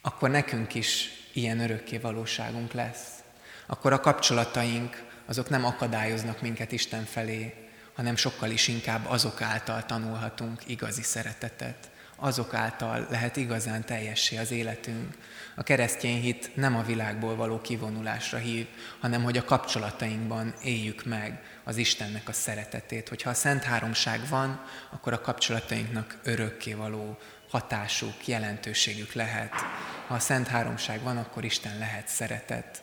akkor 0.00 0.30
nekünk 0.30 0.74
is 0.74 1.10
ilyen 1.32 1.60
örökké 1.60 1.98
valóságunk 1.98 2.72
lesz. 2.72 3.08
Akkor 3.66 3.92
a 3.92 4.00
kapcsolataink 4.00 5.04
azok 5.26 5.48
nem 5.48 5.64
akadályoznak 5.64 6.40
minket 6.40 6.72
Isten 6.72 7.04
felé, 7.04 7.54
hanem 7.94 8.16
sokkal 8.16 8.50
is 8.50 8.68
inkább 8.68 9.06
azok 9.08 9.42
által 9.42 9.86
tanulhatunk 9.86 10.68
igazi 10.68 11.02
szeretetet. 11.02 11.90
Azok 12.16 12.54
által 12.54 13.06
lehet 13.10 13.36
igazán 13.36 13.84
teljessé 13.84 14.36
az 14.36 14.50
életünk. 14.50 15.16
A 15.54 15.62
keresztény 15.62 16.20
hit 16.20 16.56
nem 16.56 16.76
a 16.76 16.82
világból 16.82 17.36
való 17.36 17.60
kivonulásra 17.60 18.38
hív, 18.38 18.66
hanem 19.00 19.22
hogy 19.22 19.36
a 19.36 19.44
kapcsolatainkban 19.44 20.54
éljük 20.62 21.04
meg 21.04 21.42
az 21.64 21.76
Istennek 21.76 22.28
a 22.28 22.32
szeretetét. 22.32 23.08
Hogyha 23.08 23.30
a 23.30 23.34
Szent 23.34 23.62
Háromság 23.62 24.20
van, 24.28 24.64
akkor 24.90 25.12
a 25.12 25.20
kapcsolatainknak 25.20 26.18
örökké 26.22 26.74
való 26.74 27.18
hatásuk, 27.50 28.26
jelentőségük 28.26 29.12
lehet. 29.12 29.52
Ha 30.06 30.14
a 30.14 30.18
Szent 30.18 30.46
Háromság 30.46 31.02
van, 31.02 31.16
akkor 31.16 31.44
Isten 31.44 31.78
lehet 31.78 32.08
szeretet. 32.08 32.82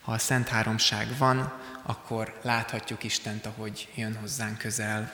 Ha 0.00 0.12
a 0.12 0.18
Szent 0.18 0.48
Háromság 0.48 1.06
van, 1.18 1.52
akkor 1.82 2.38
láthatjuk 2.42 3.04
Istent, 3.04 3.46
ahogy 3.46 3.88
jön 3.94 4.16
hozzánk 4.16 4.58
közel. 4.58 5.12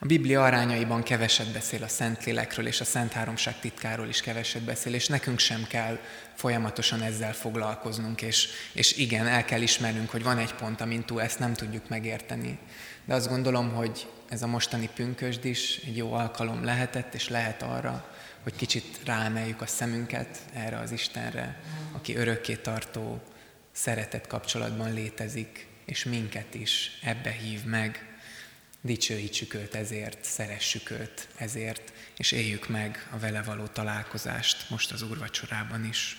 A 0.00 0.06
Biblia 0.06 0.42
arányaiban 0.42 1.02
keveset 1.02 1.52
beszél 1.52 1.82
a 1.82 1.88
Szentlélekről, 1.88 2.66
és 2.66 2.80
a 2.80 2.84
Szent 2.84 3.12
Háromság 3.12 3.60
titkáról 3.60 4.08
is 4.08 4.20
keveset 4.20 4.62
beszél, 4.62 4.94
és 4.94 5.06
nekünk 5.06 5.38
sem 5.38 5.66
kell 5.68 5.98
folyamatosan 6.34 7.02
ezzel 7.02 7.32
foglalkoznunk, 7.32 8.22
és, 8.22 8.48
és 8.72 8.96
igen, 8.96 9.26
el 9.26 9.44
kell 9.44 9.60
ismernünk, 9.60 10.10
hogy 10.10 10.22
van 10.22 10.38
egy 10.38 10.54
pont, 10.54 10.80
amint 10.80 11.06
túl 11.06 11.22
ezt 11.22 11.38
nem 11.38 11.54
tudjuk 11.54 11.88
megérteni. 11.88 12.58
De 13.04 13.14
azt 13.14 13.28
gondolom, 13.28 13.72
hogy 13.72 14.06
ez 14.28 14.42
a 14.42 14.46
mostani 14.46 14.88
pünkösd 14.94 15.44
is 15.44 15.80
egy 15.86 15.96
jó 15.96 16.12
alkalom 16.12 16.64
lehetett, 16.64 17.14
és 17.14 17.28
lehet 17.28 17.62
arra, 17.62 18.14
hogy 18.42 18.56
kicsit 18.56 18.98
ráemeljük 19.04 19.60
a 19.60 19.66
szemünket 19.66 20.38
erre 20.54 20.78
az 20.78 20.92
Istenre, 20.92 21.60
aki 21.92 22.16
örökké 22.16 22.54
tartó, 22.54 23.22
szeretet 23.72 24.26
kapcsolatban 24.26 24.92
létezik, 24.92 25.66
és 25.84 26.04
minket 26.04 26.54
is 26.54 26.98
ebbe 27.02 27.30
hív 27.30 27.64
meg. 27.64 28.07
Dicsőítsük 28.80 29.54
őt 29.54 29.74
ezért, 29.74 30.24
szeressük 30.24 30.90
őt 30.90 31.28
ezért, 31.36 31.92
és 32.16 32.32
éljük 32.32 32.68
meg 32.68 33.08
a 33.10 33.18
vele 33.18 33.42
való 33.42 33.66
találkozást 33.66 34.70
most 34.70 34.92
az 34.92 35.02
úrvacsorában 35.02 35.84
is. 35.84 36.16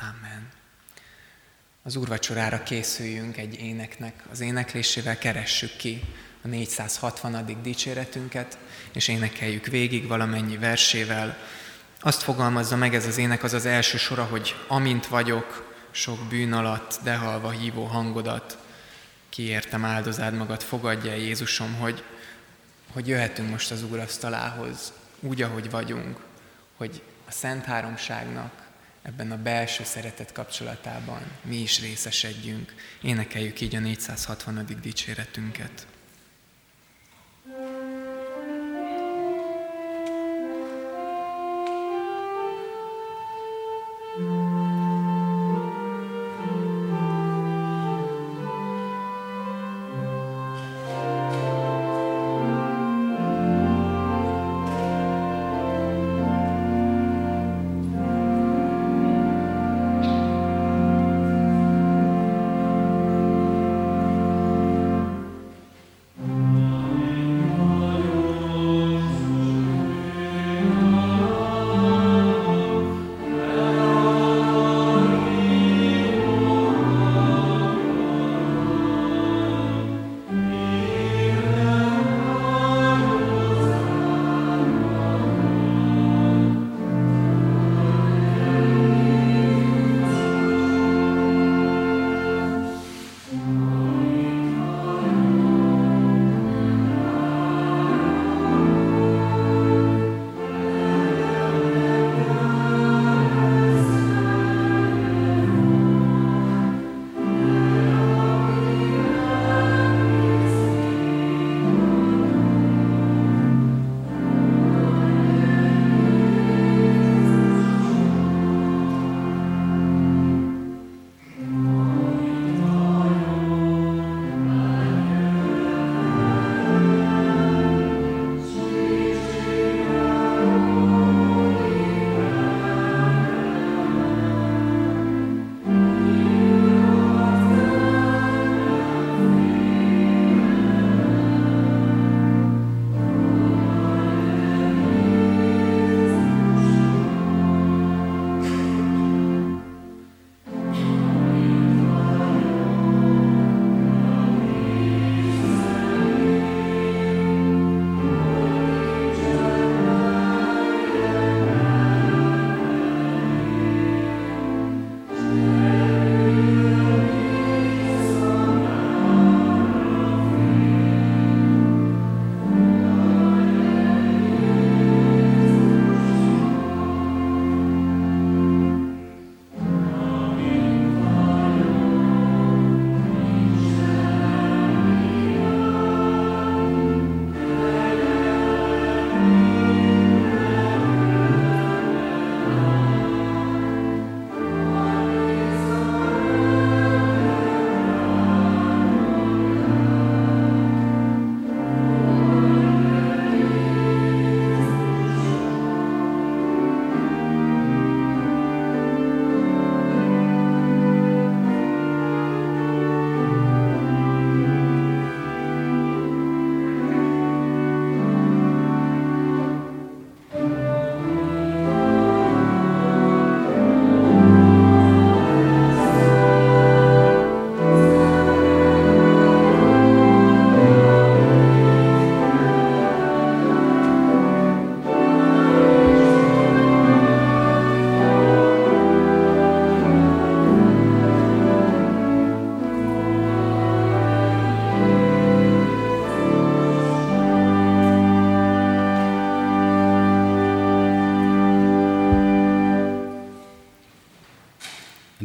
Amen. 0.00 0.48
Az 1.82 1.96
úrvacsorára 1.96 2.62
készüljünk 2.62 3.36
egy 3.36 3.60
éneknek, 3.60 4.24
az 4.30 4.40
éneklésével 4.40 5.18
keressük 5.18 5.76
ki 5.76 6.02
a 6.42 6.48
460. 6.48 7.62
dicséretünket, 7.62 8.58
és 8.92 9.08
énekeljük 9.08 9.66
végig 9.66 10.06
valamennyi 10.06 10.56
versével. 10.56 11.36
Azt 12.00 12.22
fogalmazza 12.22 12.76
meg 12.76 12.94
ez 12.94 13.06
az 13.06 13.18
ének, 13.18 13.42
az 13.42 13.52
az 13.52 13.66
első 13.66 13.98
sora, 13.98 14.24
hogy 14.24 14.54
amint 14.66 15.06
vagyok, 15.06 15.76
sok 15.90 16.28
bűn 16.28 16.52
alatt, 16.52 16.98
de 17.02 17.16
halva 17.16 17.50
hívó 17.50 17.84
hangodat, 17.84 18.58
kiértem 19.38 19.84
áldozád 19.84 20.34
magad, 20.34 20.62
fogadja 20.62 21.14
Jézusom, 21.14 21.74
hogy, 21.74 22.04
hogy 22.92 23.08
jöhetünk 23.08 23.50
most 23.50 23.70
az 23.70 23.82
Úr 23.82 23.98
asztalához, 23.98 24.92
úgy, 25.20 25.42
ahogy 25.42 25.70
vagyunk, 25.70 26.20
hogy 26.76 27.02
a 27.28 27.30
Szent 27.30 27.64
Háromságnak 27.64 28.66
ebben 29.02 29.30
a 29.30 29.42
belső 29.42 29.84
szeretet 29.84 30.32
kapcsolatában 30.32 31.20
mi 31.42 31.56
is 31.56 31.80
részesedjünk. 31.80 32.74
Énekeljük 33.02 33.60
így 33.60 33.74
a 33.74 33.78
460. 33.78 34.66
dicséretünket. 34.82 35.86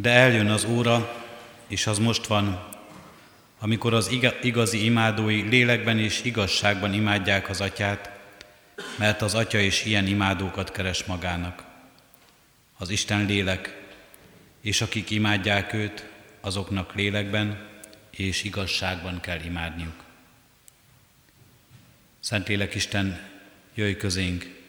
De 0.04 0.10
eljön 0.10 0.50
az 0.50 0.64
óra, 0.64 1.24
és 1.66 1.86
az 1.86 1.98
most 1.98 2.26
van, 2.26 2.68
amikor 3.58 3.94
az 3.94 4.10
igazi 4.42 4.84
imádói 4.84 5.42
lélekben 5.42 5.98
és 5.98 6.24
igazságban 6.24 6.92
imádják 6.92 7.48
az 7.48 7.60
atyát, 7.60 8.10
mert 8.98 9.22
az 9.22 9.34
atya 9.34 9.58
is 9.58 9.84
ilyen 9.84 10.06
imádókat 10.06 10.72
keres 10.72 11.04
magának. 11.04 11.64
Az 12.78 12.90
Isten 12.90 13.26
lélek, 13.26 13.82
és 14.60 14.80
akik 14.80 15.10
imádják 15.10 15.72
őt, 15.72 16.08
azoknak 16.40 16.94
lélekben 16.94 17.68
és 18.10 18.42
igazságban 18.44 19.20
kell 19.20 19.40
imádniuk. 19.40 20.04
Szentlélek 22.20 22.74
Isten, 22.74 23.20
jöjj 23.74 23.94
közénk, 23.94 24.60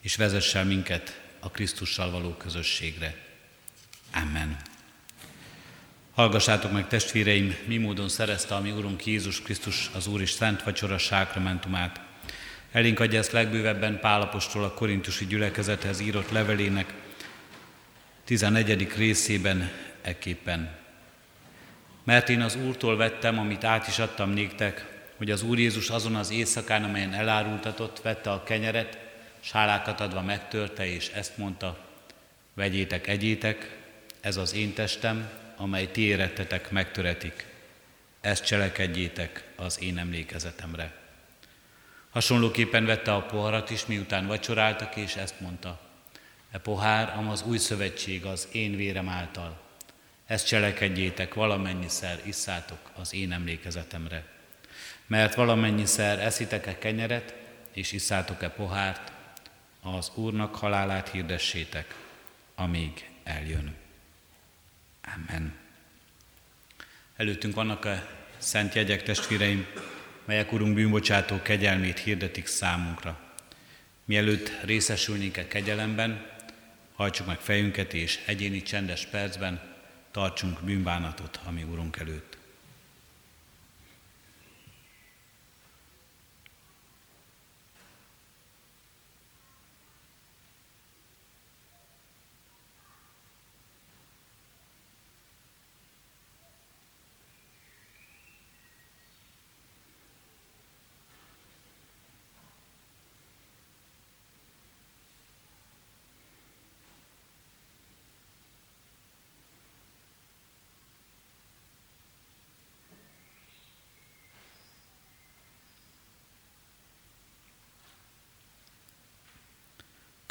és 0.00 0.16
vezessel 0.16 0.64
minket 0.64 1.20
a 1.40 1.50
Krisztussal 1.50 2.10
való 2.10 2.30
közösségre. 2.30 3.25
Amen. 4.22 4.56
Hallgassátok 6.14 6.72
meg, 6.72 6.88
testvéreim, 6.88 7.56
mi 7.66 7.76
módon 7.76 8.08
szerezte 8.08 8.54
a 8.54 8.60
mi 8.60 8.70
Urunk 8.70 9.06
Jézus 9.06 9.42
Krisztus 9.42 9.90
az 9.94 10.06
Úr 10.06 10.20
és 10.20 10.30
Szent 10.30 10.62
Vacsora 10.62 10.98
sákramentumát. 10.98 12.00
Elénk 12.72 13.00
adja 13.00 13.18
ezt 13.18 13.32
legbővebben 13.32 14.00
Pálapostól 14.00 14.64
a 14.64 14.72
korintusi 14.72 15.26
gyülekezethez 15.26 16.00
írott 16.00 16.30
levelének 16.30 16.94
14. 18.24 18.96
részében 18.96 19.70
ekképpen. 20.02 20.70
Mert 22.04 22.28
én 22.28 22.40
az 22.40 22.56
Úrtól 22.56 22.96
vettem, 22.96 23.38
amit 23.38 23.64
át 23.64 23.88
is 23.88 23.98
adtam 23.98 24.30
néktek, 24.30 24.86
hogy 25.16 25.30
az 25.30 25.42
Úr 25.42 25.58
Jézus 25.58 25.90
azon 25.90 26.14
az 26.14 26.30
éjszakán, 26.30 26.84
amelyen 26.84 27.12
elárultatott, 27.12 28.00
vette 28.02 28.30
a 28.30 28.42
kenyeret, 28.42 28.98
sálákat 29.40 30.00
adva 30.00 30.22
megtörte, 30.22 30.86
és 30.86 31.08
ezt 31.08 31.36
mondta, 31.38 31.78
vegyétek, 32.54 33.06
egyétek, 33.06 33.84
ez 34.26 34.36
az 34.36 34.54
én 34.54 34.74
testem, 34.74 35.30
amely 35.56 35.90
ti 35.90 36.00
érettetek 36.00 36.70
megtöretik. 36.70 37.46
Ezt 38.20 38.44
cselekedjétek 38.44 39.44
az 39.56 39.82
én 39.82 39.98
emlékezetemre. 39.98 40.92
Hasonlóképpen 42.10 42.84
vette 42.86 43.14
a 43.14 43.22
poharat 43.22 43.70
is, 43.70 43.86
miután 43.86 44.26
vacsoráltak, 44.26 44.96
és 44.96 45.16
ezt 45.16 45.40
mondta. 45.40 45.80
E 46.50 46.58
pohár, 46.58 47.16
am 47.16 47.28
az 47.28 47.42
új 47.42 47.58
szövetség 47.58 48.24
az 48.24 48.48
én 48.52 48.76
vérem 48.76 49.08
által. 49.08 49.60
Ezt 50.26 50.46
cselekedjétek, 50.46 51.34
valamennyiszer 51.34 52.20
isszátok 52.24 52.90
az 52.94 53.14
én 53.14 53.32
emlékezetemre. 53.32 54.24
Mert 55.06 55.34
valamennyiszer 55.34 56.18
eszitek-e 56.18 56.78
kenyeret, 56.78 57.34
és 57.72 57.92
isszátok-e 57.92 58.48
pohárt, 58.48 59.12
az 59.82 60.10
Úrnak 60.14 60.54
halálát 60.54 61.08
hirdessétek, 61.08 61.94
amíg 62.54 63.10
eljön. 63.24 63.84
Amen. 65.14 65.54
Előttünk 67.16 67.54
vannak 67.54 67.84
a 67.84 68.08
szent 68.38 68.74
jegyek, 68.74 69.02
testvéreim, 69.02 69.66
melyek 70.24 70.52
Urunk 70.52 70.74
bűnbocsátó 70.74 71.42
kegyelmét 71.42 71.98
hirdetik 71.98 72.46
számunkra. 72.46 73.20
Mielőtt 74.04 74.64
részesülnénk 74.64 75.36
e 75.36 75.48
kegyelemben, 75.48 76.26
hajtsuk 76.94 77.26
meg 77.26 77.38
fejünket, 77.38 77.94
és 77.94 78.22
egyéni 78.26 78.62
csendes 78.62 79.06
percben 79.06 79.60
tartsunk 80.10 80.60
bűnbánatot 80.62 81.40
a 81.44 81.50
mi 81.50 81.62
Urunk 81.62 81.96
előtt. 81.96 82.36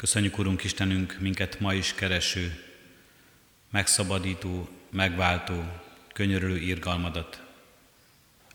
Köszönjük, 0.06 0.38
Urunk 0.38 0.64
Istenünk, 0.64 1.16
minket 1.20 1.60
ma 1.60 1.74
is 1.74 1.94
kereső, 1.94 2.64
megszabadító, 3.70 4.68
megváltó, 4.90 5.64
könyörülő 6.12 6.58
írgalmadat. 6.58 7.42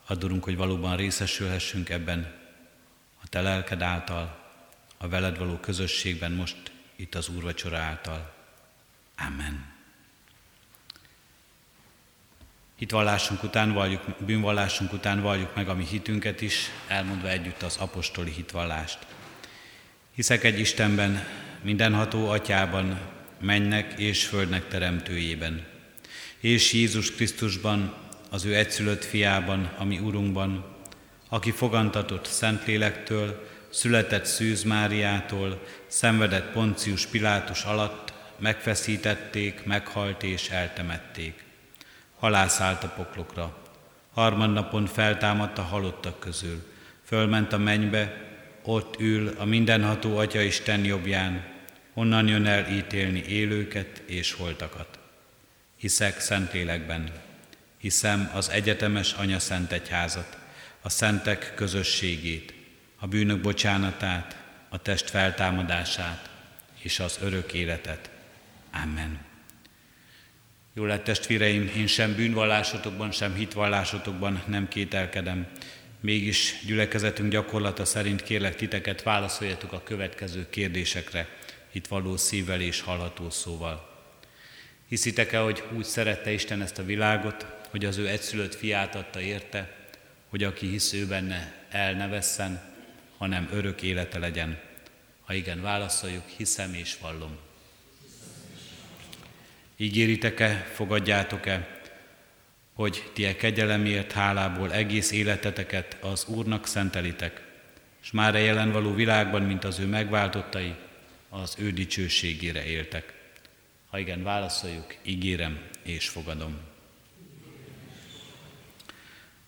Add, 0.06 0.40
hogy 0.40 0.56
valóban 0.56 0.96
részesülhessünk 0.96 1.88
ebben 1.88 2.34
a 3.22 3.28
Te 3.28 3.40
lelked 3.40 3.82
által, 3.82 4.50
a 4.96 5.08
veled 5.08 5.38
való 5.38 5.56
közösségben 5.56 6.32
most 6.32 6.56
itt 6.96 7.14
az 7.14 7.28
úrvacsora 7.28 7.78
által. 7.78 8.34
Amen. 9.16 9.72
Hitvallásunk 12.76 13.42
után 13.42 13.72
valljuk, 13.72 14.02
bűnvallásunk 14.18 14.92
után 14.92 15.20
valljuk 15.20 15.54
meg 15.54 15.68
a 15.68 15.74
mi 15.74 15.84
hitünket 15.84 16.40
is, 16.40 16.70
elmondva 16.88 17.28
együtt 17.28 17.62
az 17.62 17.76
apostoli 17.76 18.30
hitvallást. 18.30 19.06
Hiszek 20.14 20.44
egy 20.44 20.58
Istenben, 20.58 21.26
mindenható 21.62 22.28
atyában, 22.28 23.00
mennek 23.40 23.92
és 23.96 24.26
földnek 24.26 24.68
teremtőjében, 24.68 25.64
és 26.40 26.72
Jézus 26.72 27.10
Krisztusban, 27.10 27.94
az 28.30 28.44
ő 28.44 28.54
egyszülött 28.54 29.04
fiában, 29.04 29.70
ami 29.78 29.98
Urunkban, 29.98 30.64
aki 31.28 31.50
fogantatott 31.50 32.26
Szentlélektől, 32.26 33.48
született 33.70 34.24
Szűz 34.24 34.62
Máriától, 34.62 35.62
szenvedett 35.86 36.52
Poncius 36.52 37.06
Pilátus 37.06 37.62
alatt, 37.64 38.12
megfeszítették, 38.38 39.64
meghalt 39.64 40.22
és 40.22 40.50
eltemették. 40.50 41.44
Halászállt 42.18 42.84
a 42.84 42.88
poklokra. 42.88 43.56
Harmadnapon 44.12 44.86
feltámadt 44.86 45.58
a 45.58 45.62
halottak 45.62 46.20
közül. 46.20 46.62
Fölment 47.04 47.52
a 47.52 47.58
mennybe, 47.58 48.30
ott 48.62 49.00
ül 49.00 49.34
a 49.38 49.44
mindenható 49.44 50.16
Atya 50.16 50.40
Isten 50.40 50.84
jobbján, 50.84 51.51
onnan 51.94 52.28
jön 52.28 52.46
el 52.46 52.70
ítélni 52.70 53.22
élőket 53.22 54.02
és 54.06 54.32
holtakat. 54.32 54.98
Hiszek 55.76 56.20
Szentlélekben, 56.20 57.12
hiszem 57.78 58.30
az 58.34 58.48
egyetemes 58.48 59.12
Anya 59.12 59.38
Szent 59.38 59.72
Egyházat, 59.72 60.38
a 60.80 60.88
szentek 60.88 61.52
közösségét, 61.54 62.54
a 62.96 63.06
bűnök 63.06 63.40
bocsánatát, 63.40 64.36
a 64.68 64.78
test 64.78 65.10
feltámadását 65.10 66.30
és 66.78 67.00
az 67.00 67.18
örök 67.22 67.52
életet. 67.52 68.10
Amen. 68.82 69.18
Jó 70.74 70.84
lett 70.84 71.04
testvéreim, 71.04 71.70
én 71.76 71.86
sem 71.86 72.14
bűnvallásotokban, 72.14 73.10
sem 73.10 73.34
hitvallásotokban 73.34 74.42
nem 74.46 74.68
kételkedem, 74.68 75.46
Mégis 76.02 76.54
gyülekezetünk 76.66 77.30
gyakorlata 77.30 77.84
szerint 77.84 78.22
kérlek 78.22 78.56
titeket, 78.56 79.02
válaszoljatok 79.02 79.72
a 79.72 79.82
következő 79.82 80.46
kérdésekre, 80.50 81.28
itt 81.72 81.86
való 81.86 82.16
szívvel 82.16 82.60
és 82.60 82.80
hallható 82.80 83.30
szóval. 83.30 83.90
Hiszitek-e, 84.88 85.38
hogy 85.38 85.62
úgy 85.76 85.84
szerette 85.84 86.32
Isten 86.32 86.62
ezt 86.62 86.78
a 86.78 86.84
világot, 86.84 87.46
hogy 87.70 87.84
az 87.84 87.96
ő 87.96 88.08
egyszülött 88.08 88.54
fiát 88.54 88.94
adta 88.94 89.20
érte, 89.20 89.76
hogy 90.28 90.44
aki 90.44 90.66
hisz 90.66 90.92
ő 90.92 91.06
benne, 91.06 91.66
el 91.70 91.92
ne 91.92 92.08
vesszen, 92.08 92.60
hanem 93.16 93.48
örök 93.52 93.82
élete 93.82 94.18
legyen? 94.18 94.60
Ha 95.24 95.34
igen, 95.34 95.62
válaszoljuk, 95.62 96.28
hiszem 96.36 96.74
és 96.74 96.96
vallom. 97.00 97.36
Ígéritek-e, 99.76 100.70
fogadjátok-e, 100.74 101.80
hogy 102.74 103.10
ti 103.12 103.24
e 103.24 103.36
kegyelemért 103.36 104.12
hálából 104.12 104.72
egész 104.72 105.10
életeteket 105.10 105.96
az 106.00 106.24
Úrnak 106.26 106.66
szentelitek, 106.66 107.42
és 108.02 108.10
már 108.10 108.34
a 108.34 108.38
jelen 108.38 108.72
való 108.72 108.94
világban, 108.94 109.42
mint 109.42 109.64
az 109.64 109.78
ő 109.78 109.86
megváltottai, 109.86 110.74
az 111.34 111.54
ő 111.58 111.70
dicsőségére 111.70 112.64
éltek. 112.64 113.12
Ha 113.90 113.98
igen, 113.98 114.22
válaszoljuk, 114.22 114.96
ígérem 115.02 115.60
és 115.82 116.08
fogadom. 116.08 116.58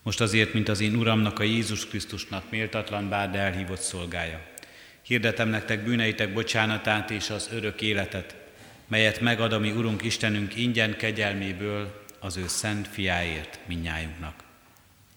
Most 0.02 0.20
azért, 0.20 0.52
mint 0.52 0.68
az 0.68 0.80
én 0.80 0.94
Uramnak, 0.94 1.38
a 1.38 1.42
Jézus 1.42 1.86
Krisztusnak 1.86 2.50
méltatlan, 2.50 3.08
bár 3.08 3.30
de 3.30 3.38
elhívott 3.38 3.80
szolgája. 3.80 4.46
Hirdetem 5.02 5.48
nektek 5.48 5.84
bűneitek 5.84 6.32
bocsánatát 6.32 7.10
és 7.10 7.30
az 7.30 7.48
örök 7.52 7.80
életet, 7.80 8.36
melyet 8.86 9.20
megad 9.20 9.52
a 9.52 9.58
mi 9.58 9.70
Urunk 9.70 10.02
Istenünk 10.02 10.56
ingyen 10.56 10.96
kegyelméből, 10.96 12.04
az 12.18 12.36
ő 12.36 12.46
szent 12.46 12.88
fiáért 12.88 13.58
minnyájunknak. 13.66 14.44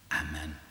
Amen. 0.10 0.67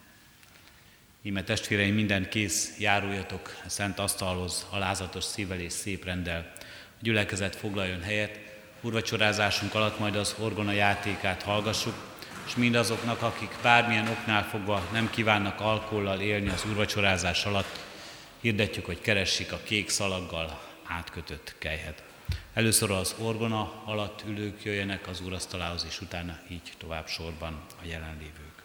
Íme 1.26 1.42
testvéreim, 1.42 1.94
minden 1.94 2.28
kész, 2.28 2.78
járuljatok 2.78 3.56
a 3.64 3.68
szent 3.68 3.98
asztalhoz 3.98 4.66
alázatos 4.70 5.24
szívvel 5.24 5.60
és 5.60 5.72
szép 5.72 6.04
rendel. 6.04 6.52
A 6.60 6.98
gyülekezet 7.00 7.56
foglaljon 7.56 8.02
helyet, 8.02 8.40
urvacsorázásunk 8.80 9.74
alatt 9.74 9.98
majd 9.98 10.16
az 10.16 10.34
orgona 10.38 10.72
játékát 10.72 11.42
hallgassuk, 11.42 11.94
és 12.46 12.56
mindazoknak, 12.56 13.22
akik 13.22 13.56
bármilyen 13.62 14.08
oknál 14.08 14.44
fogva 14.44 14.88
nem 14.92 15.10
kívánnak 15.10 15.60
alkollal 15.60 16.20
élni 16.20 16.48
az 16.48 16.64
urvacsorázás 16.64 17.44
alatt, 17.44 17.78
hirdetjük, 18.40 18.86
hogy 18.86 19.00
keressék 19.00 19.52
a 19.52 19.60
kék 19.64 19.88
szalaggal 19.88 20.60
átkötött 20.84 21.54
kejhet. 21.58 22.02
Először 22.54 22.90
az 22.90 23.14
orgona 23.18 23.82
alatt 23.84 24.22
ülők 24.26 24.64
jöjjenek 24.64 25.08
az 25.08 25.20
úrasztalához, 25.20 25.86
és 25.88 26.00
utána 26.00 26.38
így 26.50 26.72
tovább 26.78 27.08
sorban 27.08 27.64
a 27.82 27.86
jelenlévők. 27.86 28.55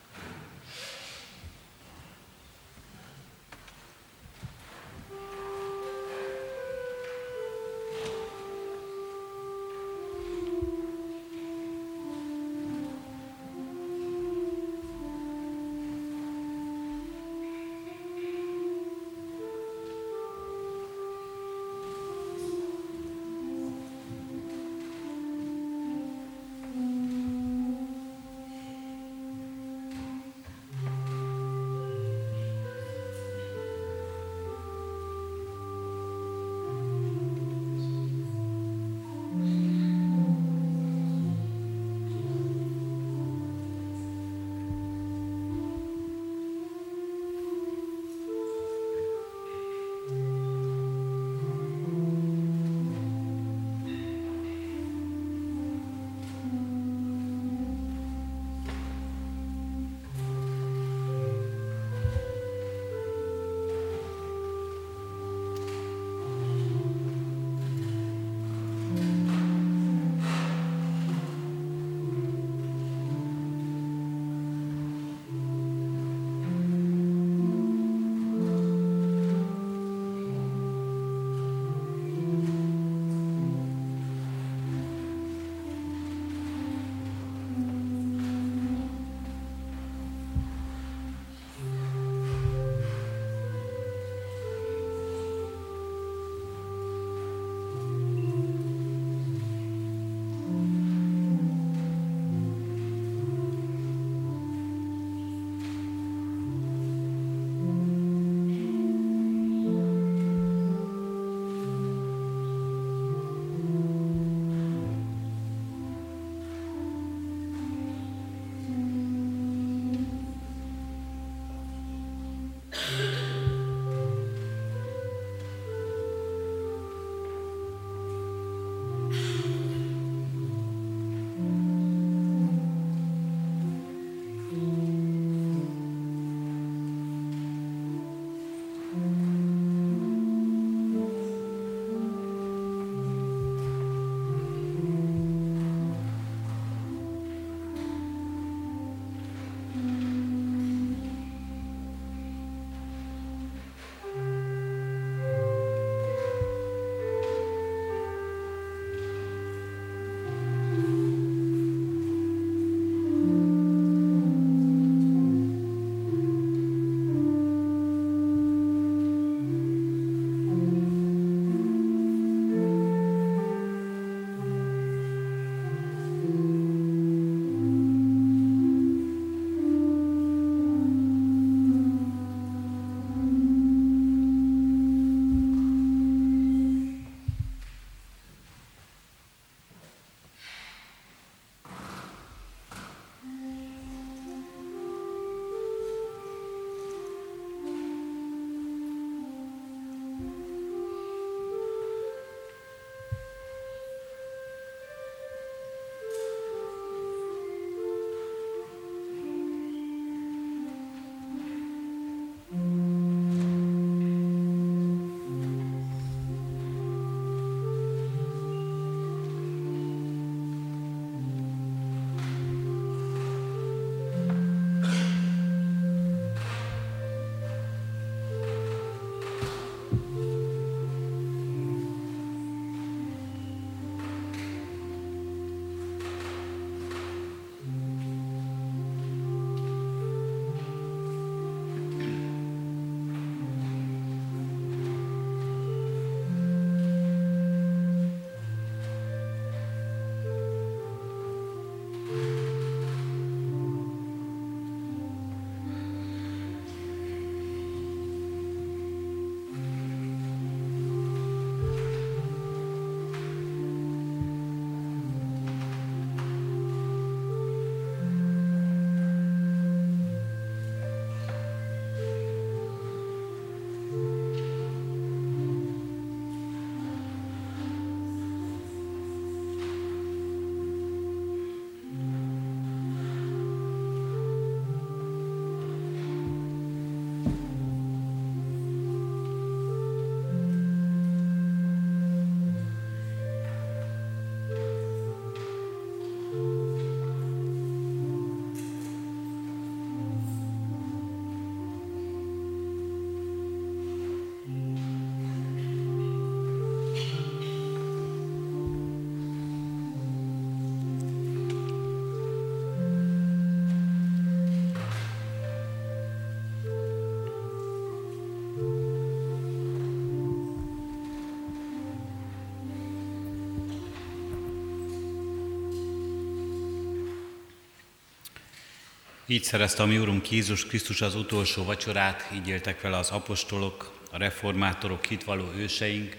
Így 329.31 329.43
szerezte 329.43 329.83
a 329.83 329.85
mi 329.85 329.97
Urunk 329.97 330.31
Jézus 330.31 330.65
Krisztus 330.65 331.01
az 331.01 331.15
utolsó 331.15 331.63
vacsorát, 331.63 332.29
így 332.33 332.47
éltek 332.47 332.81
vele 332.81 332.97
az 332.97 333.09
apostolok, 333.09 333.99
a 334.11 334.17
reformátorok, 334.17 335.05
hitvaló 335.05 335.51
őseink, 335.55 336.15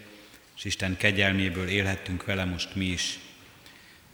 és 0.57 0.65
Isten 0.65 0.97
kegyelméből 0.97 1.69
élhettünk 1.69 2.25
vele 2.25 2.45
most 2.45 2.75
mi 2.75 2.85
is. 2.85 3.19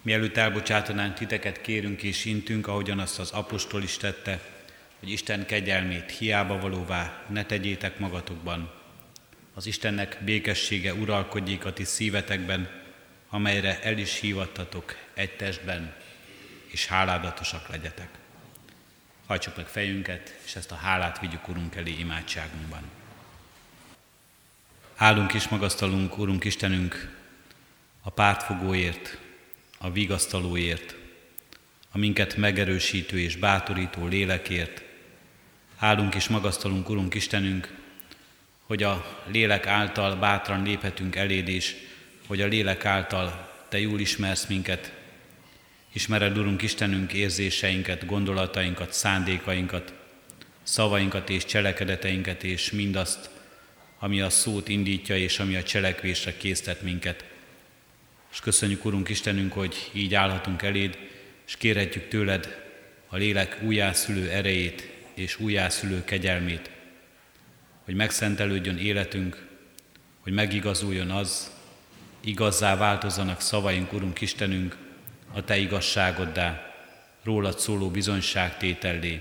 Mielőtt 0.03 0.37
elbocsátanánk 0.37 1.15
titeket, 1.15 1.61
kérünk 1.61 2.03
és 2.03 2.25
intünk, 2.25 2.67
ahogyan 2.67 2.99
azt 2.99 3.19
az 3.19 3.31
apostol 3.31 3.83
is 3.83 3.97
tette, 3.97 4.41
hogy 4.99 5.11
Isten 5.11 5.47
kegyelmét 5.47 6.11
hiába 6.11 6.59
valóvá 6.59 7.25
ne 7.29 7.45
tegyétek 7.45 7.99
magatokban. 7.99 8.73
Az 9.55 9.67
Istennek 9.67 10.19
békessége 10.25 10.95
uralkodjék 10.95 11.65
a 11.65 11.73
ti 11.73 11.85
szívetekben, 11.85 12.71
amelyre 13.29 13.81
el 13.83 13.99
is 13.99 14.21
hívattatok 14.21 14.97
egy 15.15 15.37
testben, 15.37 15.95
és 16.67 16.87
háládatosak 16.87 17.69
legyetek. 17.69 18.09
Hajtsuk 19.29 19.57
meg 19.57 19.66
fejünket, 19.66 20.39
és 20.45 20.55
ezt 20.57 20.70
a 20.70 20.74
hálát 20.74 21.20
vigyük 21.20 21.49
Urunk 21.49 21.76
elé 21.76 21.95
imádságunkban. 21.99 22.83
Állunk 24.97 25.33
és 25.33 25.49
magasztalunk, 25.49 26.18
Urunk 26.18 26.45
Istenünk, 26.45 27.16
a 28.03 28.11
pártfogóért, 28.11 29.18
a 29.79 29.91
vigasztalóért, 29.91 30.95
a 31.91 31.99
minket 31.99 32.37
megerősítő 32.37 33.20
és 33.20 33.37
bátorító 33.37 34.07
lélekért. 34.07 34.83
Állunk 35.76 36.14
és 36.14 36.29
magasztalunk, 36.29 36.89
Urunk 36.89 37.14
Istenünk, 37.14 37.74
hogy 38.62 38.83
a 38.83 39.22
lélek 39.26 39.66
által 39.66 40.16
bátran 40.16 40.62
léphetünk 40.62 41.16
eléd, 41.16 41.49
és 41.49 41.76
hogy 42.26 42.41
a 42.41 42.47
lélek 42.47 42.85
által 42.85 43.53
Te 43.68 43.79
jól 43.79 44.01
ismersz 44.01 44.47
minket, 44.47 44.98
Ismered, 45.93 46.39
Urunk 46.39 46.62
Istenünk, 46.62 47.12
érzéseinket, 47.12 48.07
gondolatainkat, 48.07 48.93
szándékainkat, 48.93 49.93
szavainkat 50.62 51.30
és 51.30 51.45
cselekedeteinket, 51.45 52.45
és 52.45 52.70
mindazt, 52.70 53.30
ami 53.99 54.20
a 54.20 54.30
szót 54.30 54.68
indítja, 54.68 55.16
és 55.16 55.39
ami 55.39 55.57
a 55.57 55.62
cselekvésre 55.62 56.36
késztet 56.36 56.82
minket. 56.82 57.24
És 58.32 58.41
köszönjük, 58.41 58.84
Urunk 58.84 59.09
Istenünk, 59.09 59.53
hogy 59.53 59.91
így 59.93 60.14
állhatunk 60.14 60.62
eléd, 60.62 60.99
és 61.47 61.57
kérhetjük 61.57 62.09
tőled 62.09 62.66
a 63.07 63.16
lélek 63.16 63.59
újjászülő 63.62 64.30
erejét 64.30 64.91
és 65.14 65.41
újjászülő 65.41 66.05
kegyelmét, 66.05 66.70
hogy 67.84 67.95
megszentelődjön 67.95 68.78
életünk, 68.78 69.47
hogy 70.20 70.32
megigazuljon 70.32 71.11
az, 71.11 71.51
igazzá 72.20 72.76
változzanak 72.76 73.41
szavaink, 73.41 73.93
Urunk 73.93 74.20
Istenünk, 74.20 74.76
a 75.39 75.45
Te 75.45 75.57
igazságoddá, 75.57 76.74
rólad 77.22 77.59
szóló 77.59 77.91
bizonyságtétellé, 77.91 79.20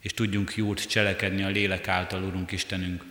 és 0.00 0.12
tudjunk 0.12 0.56
jót 0.56 0.88
cselekedni 0.88 1.42
a 1.42 1.48
lélek 1.48 1.88
által, 1.88 2.22
Urunk 2.22 2.52
Istenünk, 2.52 3.04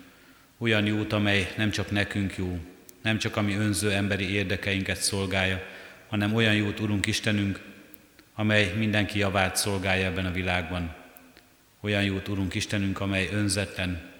olyan 0.57 0.85
jót, 0.85 1.13
amely 1.13 1.53
nem 1.57 1.71
csak 1.71 1.91
nekünk 1.91 2.35
jó, 2.37 2.59
nem 3.01 3.17
csak 3.17 3.35
ami 3.35 3.55
önző 3.55 3.91
emberi 3.91 4.29
érdekeinket 4.29 5.01
szolgálja, 5.01 5.63
hanem 6.07 6.35
olyan 6.35 6.55
jót, 6.55 6.79
Urunk 6.79 7.05
Istenünk, 7.05 7.59
amely 8.35 8.73
mindenki 8.77 9.19
javát 9.19 9.55
szolgálja 9.55 10.05
ebben 10.05 10.25
a 10.25 10.31
világban. 10.31 10.95
Olyan 11.79 12.03
jót, 12.03 12.27
Urunk 12.27 12.53
Istenünk, 12.53 12.99
amely 12.99 13.29
önzetlen, 13.31 14.11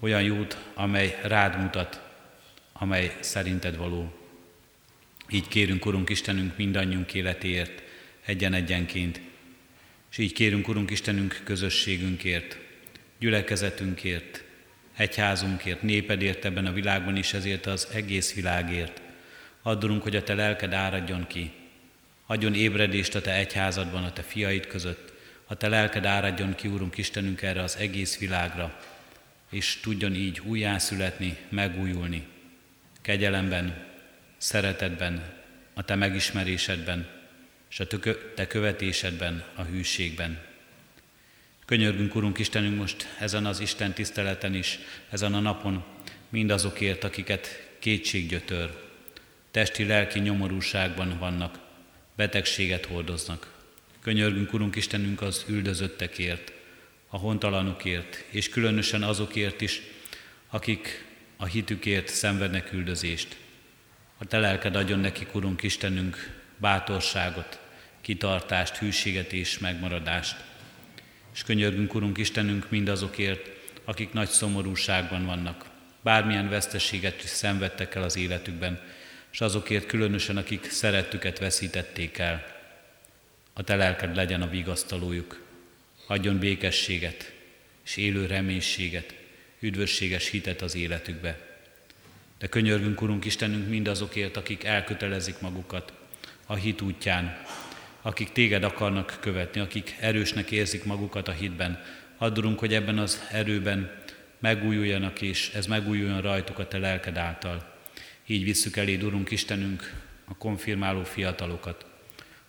olyan 0.00 0.22
jót, 0.22 0.56
amely 0.74 1.18
rád 1.22 1.60
mutat, 1.60 2.00
amely 2.72 3.16
szerinted 3.20 3.76
való. 3.76 4.19
Így 5.32 5.48
kérünk, 5.48 5.86
Urunk 5.86 6.08
Istenünk, 6.08 6.56
mindannyiunk 6.56 7.14
életéért, 7.14 7.82
egyen-egyenként. 8.24 9.20
És 10.10 10.18
így 10.18 10.32
kérünk, 10.32 10.68
Urunk 10.68 10.90
Istenünk, 10.90 11.40
közösségünkért, 11.44 12.58
gyülekezetünkért, 13.18 14.44
egyházunkért, 14.96 15.82
népedért 15.82 16.44
ebben 16.44 16.66
a 16.66 16.72
világban 16.72 17.16
is, 17.16 17.32
ezért 17.32 17.66
az 17.66 17.88
egész 17.92 18.34
világért. 18.34 19.00
Addurunk, 19.62 20.02
hogy 20.02 20.16
a 20.16 20.22
Te 20.22 20.34
lelked 20.34 20.72
áradjon 20.72 21.26
ki, 21.26 21.50
adjon 22.26 22.54
ébredést 22.54 23.14
a 23.14 23.20
Te 23.20 23.34
egyházadban, 23.34 24.04
a 24.04 24.12
Te 24.12 24.22
fiaid 24.22 24.66
között, 24.66 25.12
a 25.46 25.54
Te 25.54 25.68
lelked 25.68 26.04
áradjon 26.04 26.54
ki, 26.54 26.68
Úrunk 26.68 26.98
Istenünk, 26.98 27.42
erre 27.42 27.62
az 27.62 27.76
egész 27.76 28.18
világra, 28.18 28.80
és 29.50 29.80
tudjon 29.82 30.14
így 30.14 30.40
újjászületni, 30.44 31.36
megújulni, 31.48 32.26
kegyelemben, 33.02 33.89
szeretetben, 34.40 35.38
a 35.74 35.84
Te 35.84 35.94
megismerésedben, 35.94 37.08
és 37.70 37.80
a 37.80 37.86
Te 38.34 38.46
követésedben, 38.46 39.44
a 39.54 39.62
hűségben. 39.62 40.42
Könyörgünk, 41.64 42.14
Urunk 42.14 42.38
Istenünk, 42.38 42.76
most 42.76 43.08
ezen 43.18 43.46
az 43.46 43.60
Isten 43.60 43.92
tiszteleten 43.92 44.54
is, 44.54 44.78
ezen 45.10 45.34
a 45.34 45.40
napon 45.40 45.84
mindazokért, 46.28 47.04
akiket 47.04 47.68
kétség 47.78 48.28
gyötör, 48.28 48.70
testi, 49.50 49.84
lelki 49.84 50.18
nyomorúságban 50.18 51.18
vannak, 51.18 51.58
betegséget 52.16 52.86
hordoznak. 52.86 53.52
Könyörgünk, 54.02 54.52
Urunk 54.52 54.76
Istenünk, 54.76 55.22
az 55.22 55.44
üldözöttekért, 55.48 56.52
a 57.08 57.16
hontalanokért, 57.16 58.24
és 58.30 58.48
különösen 58.48 59.02
azokért 59.02 59.60
is, 59.60 59.82
akik 60.48 61.04
a 61.36 61.44
hitükért 61.44 62.08
szenvednek 62.08 62.72
üldözést. 62.72 63.36
A 64.22 64.24
te 64.24 64.38
lelked 64.38 64.76
adjon 64.76 64.98
nekik, 64.98 65.34
Urunk 65.34 65.62
Istenünk, 65.62 66.40
bátorságot, 66.56 67.58
kitartást, 68.00 68.76
hűséget 68.76 69.32
és 69.32 69.58
megmaradást. 69.58 70.44
És 71.34 71.42
könyörgünk, 71.42 71.94
Urunk 71.94 72.18
Istenünk, 72.18 72.70
mindazokért, 72.70 73.50
akik 73.84 74.12
nagy 74.12 74.28
szomorúságban 74.28 75.26
vannak, 75.26 75.64
bármilyen 76.02 76.48
veszteséget 76.48 77.22
is 77.22 77.30
szenvedtek 77.30 77.94
el 77.94 78.02
az 78.02 78.16
életükben, 78.16 78.80
és 79.32 79.40
azokért 79.40 79.86
különösen, 79.86 80.36
akik 80.36 80.70
szerettüket 80.70 81.38
veszítették 81.38 82.18
el. 82.18 82.46
A 83.52 83.62
te 83.62 83.76
lelked 83.76 84.14
legyen 84.14 84.42
a 84.42 84.48
vigasztalójuk, 84.48 85.42
adjon 86.06 86.38
békességet 86.38 87.32
és 87.84 87.96
élő 87.96 88.26
reménységet, 88.26 89.14
üdvösséges 89.60 90.30
hitet 90.30 90.62
az 90.62 90.74
életükbe. 90.74 91.49
De 92.40 92.46
könyörgünk, 92.46 93.02
Urunk 93.02 93.24
Istenünk, 93.24 93.68
mindazokért, 93.68 94.36
akik 94.36 94.64
elkötelezik 94.64 95.40
magukat 95.40 95.92
a 96.46 96.54
hit 96.54 96.80
útján, 96.80 97.42
akik 98.02 98.32
téged 98.32 98.64
akarnak 98.64 99.18
követni, 99.20 99.60
akik 99.60 99.96
erősnek 100.00 100.50
érzik 100.50 100.84
magukat 100.84 101.28
a 101.28 101.32
hitben. 101.32 101.82
Addurunk, 102.18 102.58
hogy 102.58 102.74
ebben 102.74 102.98
az 102.98 103.22
erőben 103.30 103.90
megújuljanak, 104.38 105.22
és 105.22 105.50
ez 105.54 105.66
megújuljon 105.66 106.20
rajtuk 106.20 106.58
a 106.58 106.68
te 106.68 106.78
lelked 106.78 107.16
által. 107.16 107.74
Így 108.26 108.44
visszük 108.44 108.76
eléd, 108.76 109.02
Urunk 109.02 109.30
Istenünk, 109.30 109.92
a 110.24 110.36
konfirmáló 110.36 111.04
fiatalokat, 111.04 111.86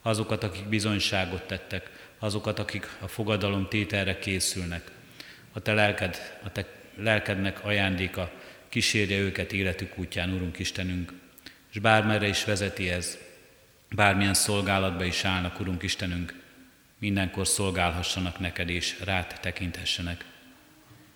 azokat, 0.01 0.43
akik 0.43 0.65
bizonyságot 0.65 1.43
tettek, 1.43 1.89
azokat, 2.19 2.59
akik 2.59 2.87
a 2.99 3.07
fogadalom 3.07 3.67
tételre 3.67 4.19
készülnek. 4.19 4.91
A 5.53 5.59
te 5.59 5.73
lelked, 5.73 6.39
a 6.43 6.51
te 6.51 6.65
lelkednek 6.95 7.65
ajándéka, 7.65 8.31
kísérje 8.71 9.17
őket 9.17 9.53
életük 9.53 9.97
útján, 9.97 10.33
Urunk 10.33 10.59
Istenünk, 10.59 11.13
és 11.71 11.79
bármerre 11.79 12.27
is 12.27 12.45
vezeti 12.45 12.89
ez, 12.89 13.17
bármilyen 13.95 14.33
szolgálatba 14.33 15.03
is 15.03 15.23
állnak, 15.23 15.59
Urunk 15.59 15.83
Istenünk, 15.83 16.33
mindenkor 16.99 17.47
szolgálhassanak 17.47 18.39
neked, 18.39 18.69
és 18.69 18.99
rád 19.03 19.39
tekinthessenek. 19.41 20.25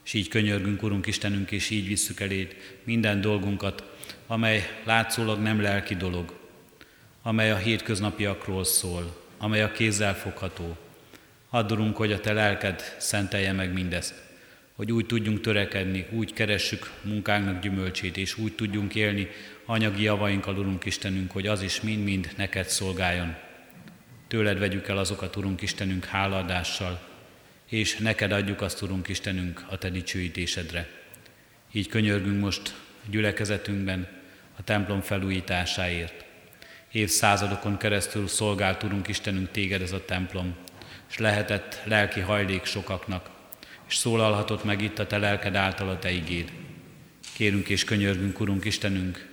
És 0.05 0.13
így 0.13 0.27
könyörgünk, 0.27 0.83
Urunk 0.83 1.05
Istenünk, 1.05 1.51
és 1.51 1.69
így 1.69 1.87
visszük 1.87 2.19
eléd 2.19 2.55
minden 2.83 3.21
dolgunkat, 3.21 3.83
amely 4.27 4.69
látszólag 4.83 5.39
nem 5.39 5.61
lelki 5.61 5.95
dolog, 5.95 6.39
amely 7.21 7.51
a 7.51 7.57
hétköznapiakról 7.57 8.63
szól, 8.63 9.23
amely 9.37 9.61
a 9.61 9.71
kézzel 9.71 10.15
fogható. 10.15 10.77
Addurunk, 11.49 11.97
hogy 11.97 12.11
a 12.11 12.19
Te 12.19 12.33
lelked 12.33 12.95
szentelje 12.97 13.51
meg 13.51 13.73
mindezt, 13.73 14.24
hogy 14.75 14.91
úgy 14.91 15.05
tudjunk 15.05 15.41
törekedni, 15.41 16.05
úgy 16.11 16.33
keressük 16.33 16.91
munkánknak 17.01 17.61
gyümölcsét, 17.61 18.17
és 18.17 18.37
úgy 18.37 18.53
tudjunk 18.53 18.95
élni 18.95 19.27
anyagi 19.65 20.03
javainkkal, 20.03 20.57
Urunk 20.57 20.85
Istenünk, 20.85 21.31
hogy 21.31 21.47
az 21.47 21.61
is 21.61 21.81
mind-mind 21.81 22.33
neked 22.37 22.67
szolgáljon. 22.67 23.35
Tőled 24.27 24.59
vegyük 24.59 24.87
el 24.87 24.97
azokat, 24.97 25.35
Urunk 25.35 25.61
Istenünk, 25.61 26.05
hálaadással, 26.05 27.07
és 27.69 27.97
neked 27.97 28.31
adjuk 28.31 28.61
azt, 28.61 28.81
Urunk 28.81 29.07
Istenünk, 29.07 29.65
a 29.69 29.77
Te 29.77 29.89
dicsőítésedre. 29.89 30.87
Így 31.71 31.87
könyörgünk 31.87 32.41
most 32.41 32.75
gyülekezetünkben 33.09 34.07
a 34.57 34.63
templom 34.63 35.01
felújításáért. 35.01 36.25
Évszázadokon 36.91 37.77
keresztül 37.77 38.27
szolgált, 38.27 38.83
Urunk 38.83 39.07
Istenünk, 39.07 39.51
Téged 39.51 39.81
ez 39.81 39.91
a 39.91 40.05
templom, 40.05 40.55
és 41.09 41.17
lehetett 41.17 41.81
lelki 41.83 42.19
hajlék 42.19 42.65
sokaknak, 42.65 43.29
és 43.87 43.95
szólalhatott 43.95 44.63
meg 44.63 44.81
itt 44.81 44.99
a 44.99 45.07
te 45.07 45.17
lelked 45.17 45.55
által 45.55 45.89
a 45.89 45.99
te 45.99 46.11
igéd. 46.11 46.51
Kérünk 47.33 47.69
és 47.69 47.83
könyörgünk, 47.83 48.39
Urunk 48.39 48.65
Istenünk, 48.65 49.27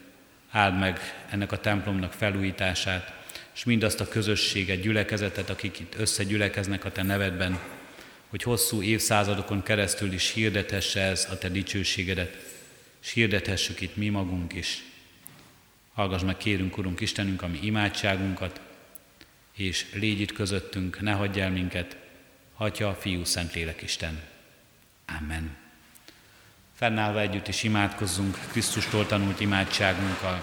áld 0.51 0.79
meg 0.79 1.01
ennek 1.31 1.53
a 1.53 1.61
templomnak 1.61 2.13
felújítását, 2.13 3.13
és 3.55 3.65
mindazt 3.65 4.01
a 4.01 4.09
közösséget, 4.09 4.81
gyülekezetet, 4.81 5.51
akik 5.51 5.79
itt 5.79 5.95
összegyülekeznek 5.99 6.85
a 6.85 6.93
Te 6.93 7.03
nevedben, 7.03 7.59
hogy 8.29 8.43
hosszú 8.43 8.83
évszázadokon 8.83 9.63
keresztül 9.63 10.13
is 10.13 10.33
hirdethesse 10.33 11.01
ez 11.01 11.29
a 11.31 11.39
Te 11.39 11.49
dicsőségedet, 11.49 12.37
és 13.03 13.13
hirdethessük 13.13 13.81
itt 13.81 13.97
mi 13.97 14.09
magunk 14.09 14.53
is. 14.53 14.83
Hallgass 15.93 16.23
meg, 16.23 16.37
kérünk, 16.37 16.79
Urunk 16.79 17.01
Istenünk, 17.01 17.43
a 17.43 17.49
mi 17.49 17.59
imádságunkat, 17.63 18.61
és 19.57 19.87
légy 19.95 20.21
itt 20.21 20.33
közöttünk, 20.33 21.01
ne 21.01 21.13
hagyj 21.13 21.41
el 21.41 21.51
minket, 21.51 21.97
Atya, 22.57 22.95
Fiú, 23.01 23.25
Szentlélek 23.25 23.83
Isten. 23.83 24.32
Amen. 25.21 25.57
Fennállva 26.75 27.21
együtt 27.21 27.49
is 27.49 27.63
imádkozzunk 27.63 28.39
Krisztustól 28.51 29.07
tanult 29.07 29.41
imádságunkkal. 29.41 30.43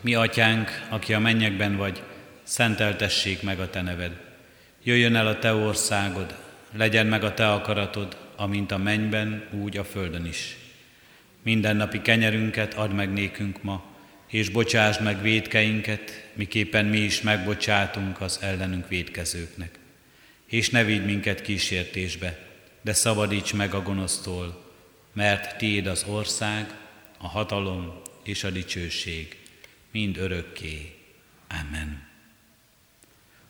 Mi 0.00 0.14
atyánk, 0.14 0.86
aki 0.88 1.14
a 1.14 1.18
mennyekben 1.18 1.76
vagy, 1.76 2.02
szenteltessék 2.42 3.42
meg 3.42 3.60
a 3.60 3.70
te 3.70 3.82
neved. 3.82 4.20
Jöjjön 4.82 5.14
el 5.14 5.26
a 5.26 5.38
te 5.38 5.54
országod, 5.54 6.34
legyen 6.72 7.06
meg 7.06 7.24
a 7.24 7.34
te 7.34 7.52
akaratod, 7.52 8.16
amint 8.36 8.70
a 8.70 8.78
mennyben, 8.78 9.48
úgy 9.50 9.76
a 9.76 9.84
földön 9.84 10.26
is. 10.26 10.56
Mindennapi 11.42 12.00
kenyerünket 12.00 12.74
add 12.74 12.90
meg 12.90 13.12
nékünk 13.12 13.62
ma, 13.62 13.84
és 14.26 14.48
bocsásd 14.48 15.02
meg 15.02 15.22
védkeinket, 15.22 16.28
miképpen 16.32 16.84
mi 16.84 16.98
is 16.98 17.20
megbocsátunk 17.20 18.20
az 18.20 18.38
ellenünk 18.42 18.88
védkezőknek. 18.88 19.78
És 20.46 20.70
ne 20.70 20.84
vigy 20.84 21.04
minket 21.04 21.42
kísértésbe, 21.42 22.43
de 22.84 22.92
szabadíts 22.92 23.54
meg 23.54 23.74
a 23.74 23.82
gonosztól, 23.82 24.72
mert 25.12 25.56
tiéd 25.56 25.86
az 25.86 26.04
ország, 26.08 26.78
a 27.18 27.28
hatalom 27.28 28.00
és 28.22 28.44
a 28.44 28.50
dicsőség, 28.50 29.38
mind 29.90 30.16
örökké. 30.16 30.94
Amen. 31.48 32.08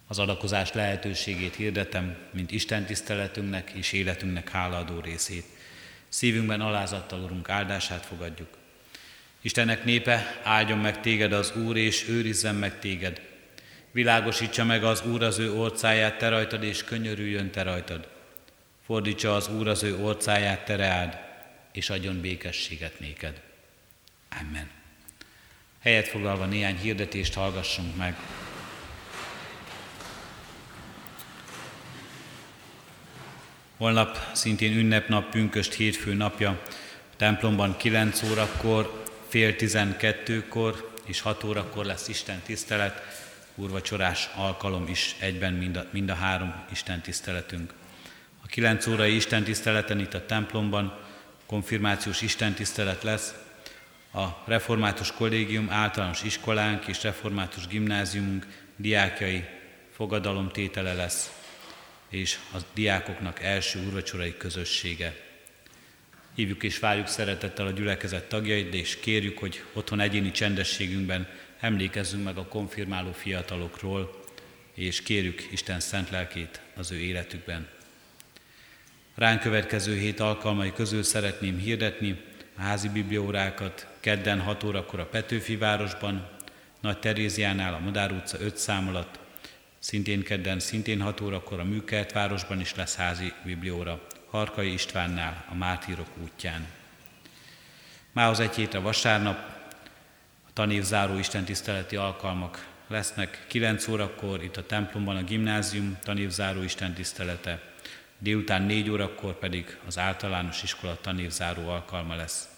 Az 0.07 0.19
adakozás 0.19 0.73
lehetőségét 0.73 1.55
hirdetem, 1.55 2.17
mint 2.31 2.51
Isten 2.51 2.85
tiszteletünknek 2.85 3.71
és 3.71 3.93
életünknek 3.93 4.51
hálaadó 4.51 5.01
részét. 5.01 5.45
Szívünkben 6.09 6.61
alázattal, 6.61 7.21
Urunk, 7.21 7.49
áldását 7.49 8.07
fogadjuk. 8.07 8.49
Istennek 9.43 9.85
népe, 9.85 10.41
áldjon 10.43 10.79
meg 10.79 11.01
téged 11.01 11.33
az 11.33 11.57
Úr, 11.57 11.77
és 11.77 12.09
őrizzen 12.09 12.55
meg 12.55 12.79
téged. 12.79 13.21
Világosítsa 13.91 14.65
meg 14.65 14.85
az 14.85 15.03
Úr 15.07 15.23
az 15.23 15.39
ő 15.39 15.53
orcáját 15.53 16.19
te 16.19 16.29
rajtad, 16.29 16.63
és 16.63 16.85
könyörüljön 16.85 17.51
te 17.51 17.63
rajtad. 17.63 18.14
Fordítsa 18.85 19.35
az 19.35 19.49
Úr 19.49 19.69
az 19.69 19.83
ő 19.83 19.99
orcáját 19.99 20.65
te 20.65 20.77
reád, 20.77 21.19
és 21.73 21.91
adjon 21.91 22.21
békességet 22.21 23.01
néked. 23.01 23.41
Amen. 24.41 24.71
Helyet 25.81 26.09
foglalva 26.09 26.47
néhány 26.47 26.79
hirdetést 26.79 27.35
hallgassunk 27.35 27.97
meg. 27.97 28.17
Holnap 33.77 34.19
szintén 34.33 34.79
ünnepnap, 34.79 35.31
pünköst 35.31 35.75
hétfő 35.75 36.15
napja, 36.15 36.51
a 37.13 37.17
templomban 37.17 37.77
9 37.77 38.23
órakor, 38.23 39.05
fél 39.29 39.55
12-kor 39.59 40.93
és 41.05 41.21
6 41.21 41.45
órakor 41.45 41.85
lesz 41.85 42.09
Isten 42.09 42.41
tisztelet, 42.41 43.03
úrvacsorás 43.55 44.29
alkalom 44.35 44.89
is 44.89 45.17
egyben 45.19 45.53
mind 45.53 45.77
a, 45.77 45.87
mind 45.91 46.11
a 46.11 46.15
három 46.15 46.65
Isten 46.71 47.01
tiszteletünk. 47.01 47.73
A 48.45 48.47
9 48.47 48.87
órai 48.87 49.15
Isten 49.15 49.45
tiszteleten 49.45 49.99
itt 49.99 50.15
a 50.15 50.27
templomban 50.27 50.99
konfirmációs 51.47 52.23
Isten 52.23 52.55
tisztelet 52.55 53.03
lesz, 53.03 53.35
a 54.13 54.27
Református 54.47 55.13
Kollégium 55.13 55.71
általános 55.71 56.23
iskolánk 56.23 56.87
és 56.87 57.03
Református 57.03 57.67
Gimnáziumunk 57.67 58.47
diákjai 58.77 59.45
fogadalomtétele 59.91 60.93
lesz 60.93 61.33
és 62.09 62.39
a 62.53 62.57
diákoknak 62.75 63.43
első 63.43 63.85
úrvacsorai 63.87 64.37
közössége. 64.37 65.17
Hívjuk 66.35 66.63
és 66.63 66.79
várjuk 66.79 67.07
szeretettel 67.07 67.67
a 67.67 67.71
gyülekezet 67.71 68.29
tagjait, 68.29 68.75
és 68.75 69.01
kérjük, 69.01 69.39
hogy 69.39 69.63
otthon 69.73 70.01
egyéni 70.01 70.31
csendességünkben 70.31 71.29
emlékezzünk 71.61 72.25
meg 72.25 72.37
a 72.37 72.47
konfirmáló 72.47 73.13
fiatalokról, 73.13 74.23
és 74.75 75.03
kérjük 75.03 75.47
Isten 75.51 75.81
szent 75.81 76.11
lelkét 76.11 76.61
az 76.77 76.91
ő 76.91 76.99
életükben. 76.99 77.74
Ránk 79.15 79.41
következő 79.41 79.97
hét 79.97 80.21
alkalmai 80.21 80.73
közül 80.73 81.03
szeretném 81.03 81.59
hirdetni 81.59 82.21
a 82.57 82.61
házi 82.61 82.89
bibliórákat 82.89 83.87
kedden 84.01 84.41
6 84.41 84.65
órakor 84.65 85.01
a 85.01 85.07
Petőfi 85.07 85.57
városban, 85.57 86.29
Nagy 86.81 86.99
Teréziánál 86.99 87.75
a 87.75 87.79
Madár 87.79 88.13
utca 88.13 88.41
5 88.41 88.57
szám 88.57 88.89
alatt, 88.89 89.19
Szintén 89.79 90.23
kedden, 90.23 90.59
szintén 90.59 91.01
6 91.01 91.21
órakor 91.21 91.61
a 91.61 91.65
Műkertvárosban 91.65 92.61
is 92.61 92.75
lesz 92.75 92.97
házi 92.97 93.33
biblióra, 93.45 94.07
Harkai 94.31 94.73
Istvánnál, 94.73 95.45
a 95.51 95.55
Mártírok 95.55 96.09
útján. 96.23 96.67
Mához 98.13 98.41
egy 98.41 98.55
hétre 98.55 98.79
vasárnap 98.79 99.39
a 100.47 100.51
tanévzáró 100.53 101.19
istentiszteleti 101.19 101.97
alkalmak 101.97 102.67
lesznek. 102.87 103.45
9 103.49 103.89
órakor 103.89 104.43
itt 104.43 104.57
a 104.57 104.67
templomban 104.67 105.17
a 105.17 105.23
gimnázium 105.23 105.99
tanévzáró 106.03 106.63
istentisztelete, 106.63 107.73
délután 108.25 108.63
4 108.63 108.91
órakor 108.91 109.39
pedig 109.39 109.77
az 109.87 109.99
általános 109.99 110.63
iskola 110.63 110.99
tanévzáró 111.01 111.69
alkalma 111.69 112.17
lesz. 112.17 112.49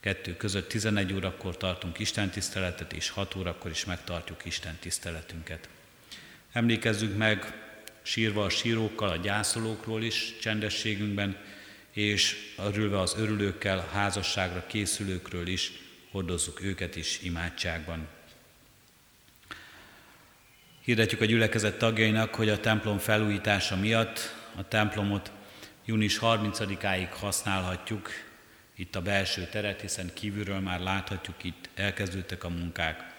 Kettő 0.00 0.36
között 0.36 0.68
11 0.68 1.12
órakor 1.12 1.56
tartunk 1.56 1.98
istentiszteletet, 1.98 2.92
és 2.92 3.10
6 3.10 3.34
órakor 3.34 3.70
is 3.70 3.84
megtartjuk 3.84 4.44
Isten 4.44 4.76
tiszteletünket. 4.80 5.68
Emlékezzünk 6.52 7.16
meg 7.16 7.52
sírva 8.02 8.44
a 8.44 8.48
sírókkal, 8.48 9.08
a 9.08 9.16
gyászolókról 9.16 10.02
is 10.02 10.38
csendességünkben, 10.40 11.36
és 11.90 12.36
örülve 12.58 13.00
az 13.00 13.14
örülőkkel, 13.18 13.78
a 13.78 13.88
házasságra 13.92 14.66
készülőkről 14.66 15.46
is, 15.46 15.72
hordozzuk 16.10 16.62
őket 16.62 16.96
is 16.96 17.20
imádságban. 17.22 18.08
Hirdetjük 20.84 21.20
a 21.20 21.24
gyülekezet 21.24 21.78
tagjainak, 21.78 22.34
hogy 22.34 22.48
a 22.48 22.60
templom 22.60 22.98
felújítása 22.98 23.76
miatt 23.76 24.38
a 24.60 24.68
templomot 24.68 25.32
június 25.84 26.18
30-áig 26.22 27.08
használhatjuk, 27.10 28.10
itt 28.74 28.96
a 28.96 29.02
belső 29.02 29.48
teret, 29.50 29.80
hiszen 29.80 30.10
kívülről 30.14 30.60
már 30.60 30.80
láthatjuk, 30.80 31.44
itt 31.44 31.68
elkezdődtek 31.74 32.44
a 32.44 32.48
munkák. 32.48 33.14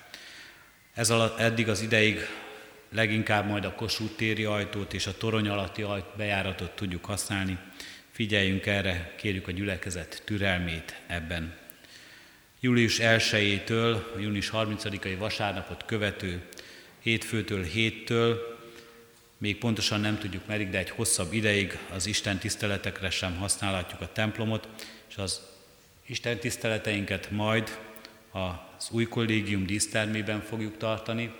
Ez 0.93 1.09
alatt 1.09 1.39
eddig 1.39 1.69
az 1.69 1.81
ideig 1.81 2.19
leginkább 2.89 3.47
majd 3.47 3.65
a 3.65 3.75
Kossuth 3.75 4.15
téri 4.15 4.43
ajtót 4.43 4.93
és 4.93 5.07
a 5.07 5.17
torony 5.17 5.47
alatti 5.47 5.81
ajt 5.81 6.15
bejáratot 6.17 6.71
tudjuk 6.71 7.05
használni. 7.05 7.57
Figyeljünk 8.11 8.65
erre, 8.65 9.13
kérjük 9.17 9.47
a 9.47 9.51
gyülekezet 9.51 10.21
türelmét 10.25 11.01
ebben. 11.07 11.57
Július 12.59 12.97
1-től, 13.01 14.13
a 14.15 14.19
június 14.19 14.49
30-ai 14.53 15.15
vasárnapot 15.17 15.85
követő 15.85 16.47
hétfőtől 16.99 17.63
héttől, 17.63 18.50
még 19.41 19.57
pontosan 19.57 19.99
nem 20.01 20.17
tudjuk 20.17 20.47
merig, 20.47 20.69
de 20.69 20.77
egy 20.77 20.89
hosszabb 20.89 21.33
ideig 21.33 21.77
az 21.93 22.05
Isten 22.05 22.37
tiszteletekre 22.37 23.09
sem 23.09 23.35
használhatjuk 23.35 24.01
a 24.01 24.11
templomot, 24.11 24.67
és 25.09 25.17
az 25.17 25.41
Isten 26.05 26.37
tiszteleteinket 26.37 27.31
majd 27.31 27.77
az 28.31 28.89
új 28.91 29.05
kollégium 29.05 29.65
dísztermében 29.65 30.41
fogjuk 30.41 30.77
tartani, 30.77 31.33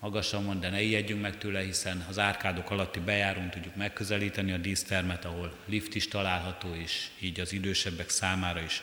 magasan 0.00 0.46
van, 0.46 0.60
de 0.60 0.70
ne 0.70 0.82
ijedjünk 0.82 1.22
meg 1.22 1.38
tőle, 1.38 1.60
hiszen 1.60 2.06
az 2.08 2.18
árkádok 2.18 2.70
alatti 2.70 3.00
bejárón 3.00 3.50
tudjuk 3.50 3.76
megközelíteni 3.76 4.52
a 4.52 4.56
dísztermet, 4.56 5.24
ahol 5.24 5.52
lift 5.66 5.94
is 5.94 6.08
található, 6.08 6.74
és 6.74 7.06
így 7.20 7.40
az 7.40 7.52
idősebbek 7.52 8.08
számára 8.08 8.60
is 8.60 8.82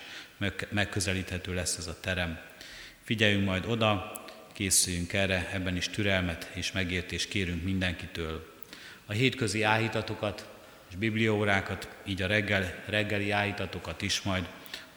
megközelíthető 0.70 1.54
lesz 1.54 1.78
ez 1.78 1.88
a 1.88 2.00
terem. 2.00 2.40
Figyeljünk 3.04 3.46
majd 3.46 3.66
oda, 3.66 4.24
készüljünk 4.56 5.14
erre, 5.14 5.50
ebben 5.54 5.76
is 5.76 5.90
türelmet 5.90 6.52
és 6.54 6.72
megértést 6.72 7.30
kérünk 7.30 7.64
mindenkitől. 7.64 8.54
A 9.06 9.12
hétközi 9.12 9.64
áhítatokat 9.64 10.48
és 10.90 10.96
bibliórákat, 10.96 11.90
így 12.06 12.22
a 12.22 12.28
reggel, 12.28 12.84
reggeli 12.86 13.32
áhítatokat 13.32 14.02
is 14.02 14.22
majd 14.22 14.48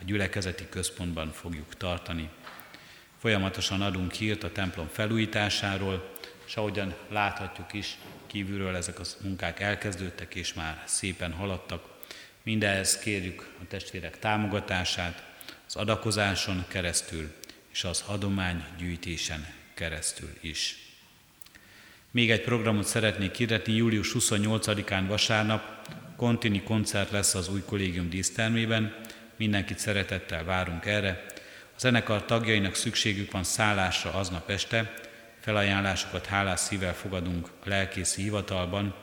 a 0.00 0.04
gyülekezeti 0.04 0.68
központban 0.68 1.32
fogjuk 1.32 1.74
tartani. 1.76 2.28
Folyamatosan 3.20 3.82
adunk 3.82 4.12
hírt 4.12 4.42
a 4.42 4.52
templom 4.52 4.88
felújításáról, 4.92 6.12
és 6.46 6.56
ahogyan 6.56 6.94
láthatjuk 7.08 7.72
is, 7.72 7.98
kívülről 8.26 8.76
ezek 8.76 8.98
a 8.98 9.04
munkák 9.22 9.60
elkezdődtek, 9.60 10.34
és 10.34 10.54
már 10.54 10.82
szépen 10.86 11.32
haladtak. 11.32 11.88
Mindehhez 12.42 12.98
kérjük 12.98 13.48
a 13.62 13.66
testvérek 13.68 14.18
támogatását, 14.18 15.24
az 15.66 15.76
adakozáson 15.76 16.64
keresztül, 16.68 17.32
és 17.78 17.84
az 17.84 18.04
adomány 18.06 18.64
gyűjtésen 18.78 19.46
keresztül 19.74 20.30
is. 20.40 20.76
Még 22.10 22.30
egy 22.30 22.40
programot 22.40 22.86
szeretnék 22.86 23.34
hirdetni, 23.34 23.72
július 23.72 24.12
28-án 24.18 25.04
vasárnap 25.06 25.88
kontini 26.16 26.62
koncert 26.62 27.10
lesz 27.10 27.34
az 27.34 27.48
új 27.48 27.62
kollégium 27.66 28.08
dísztermében, 28.08 28.96
mindenkit 29.36 29.78
szeretettel 29.78 30.44
várunk 30.44 30.86
erre, 30.86 31.24
a 31.74 31.78
zenekar 31.78 32.24
tagjainak 32.24 32.74
szükségük 32.74 33.30
van 33.30 33.44
szállásra 33.44 34.12
aznap 34.12 34.50
este, 34.50 34.94
felajánlásokat 35.40 36.26
hálás 36.26 36.60
szívvel 36.60 36.94
fogadunk 36.94 37.48
a 37.64 37.68
lelkészi 37.68 38.22
hivatalban, 38.22 38.94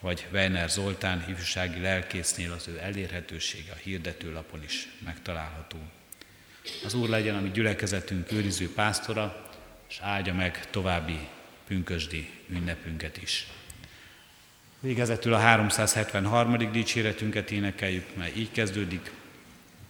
vagy 0.00 0.26
Weiner 0.32 0.70
Zoltán 0.70 1.24
ifjúsági 1.28 1.80
lelkésznél 1.80 2.52
az 2.52 2.68
ő 2.68 2.78
elérhetősége 2.78 3.72
a 3.72 3.80
hirdetőlapon 3.82 4.62
is 4.62 4.88
megtalálható. 5.04 5.78
Az 6.84 6.94
Úr 6.94 7.08
legyen 7.08 7.34
a 7.34 7.40
mi 7.40 7.50
gyülekezetünk 7.50 8.32
őriző 8.32 8.72
pásztora, 8.72 9.50
és 9.88 9.98
áldja 10.00 10.34
meg 10.34 10.70
további 10.70 11.18
pünkösdi 11.66 12.30
ünnepünket 12.48 13.22
is. 13.22 13.46
Végezetül 14.80 15.34
a 15.34 15.38
373. 15.38 16.72
dicséretünket 16.72 17.50
énekeljük, 17.50 18.16
mert 18.16 18.36
így 18.36 18.50
kezdődik. 18.50 19.10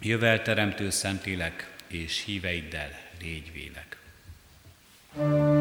Jövel 0.01 0.43
teremtő 0.43 0.91
Szentlélek, 0.91 1.75
és 1.87 2.25
híveiddel 2.25 2.91
légy 3.21 3.53
vélek. 3.53 3.97
thank 5.17 5.33
you 5.33 5.56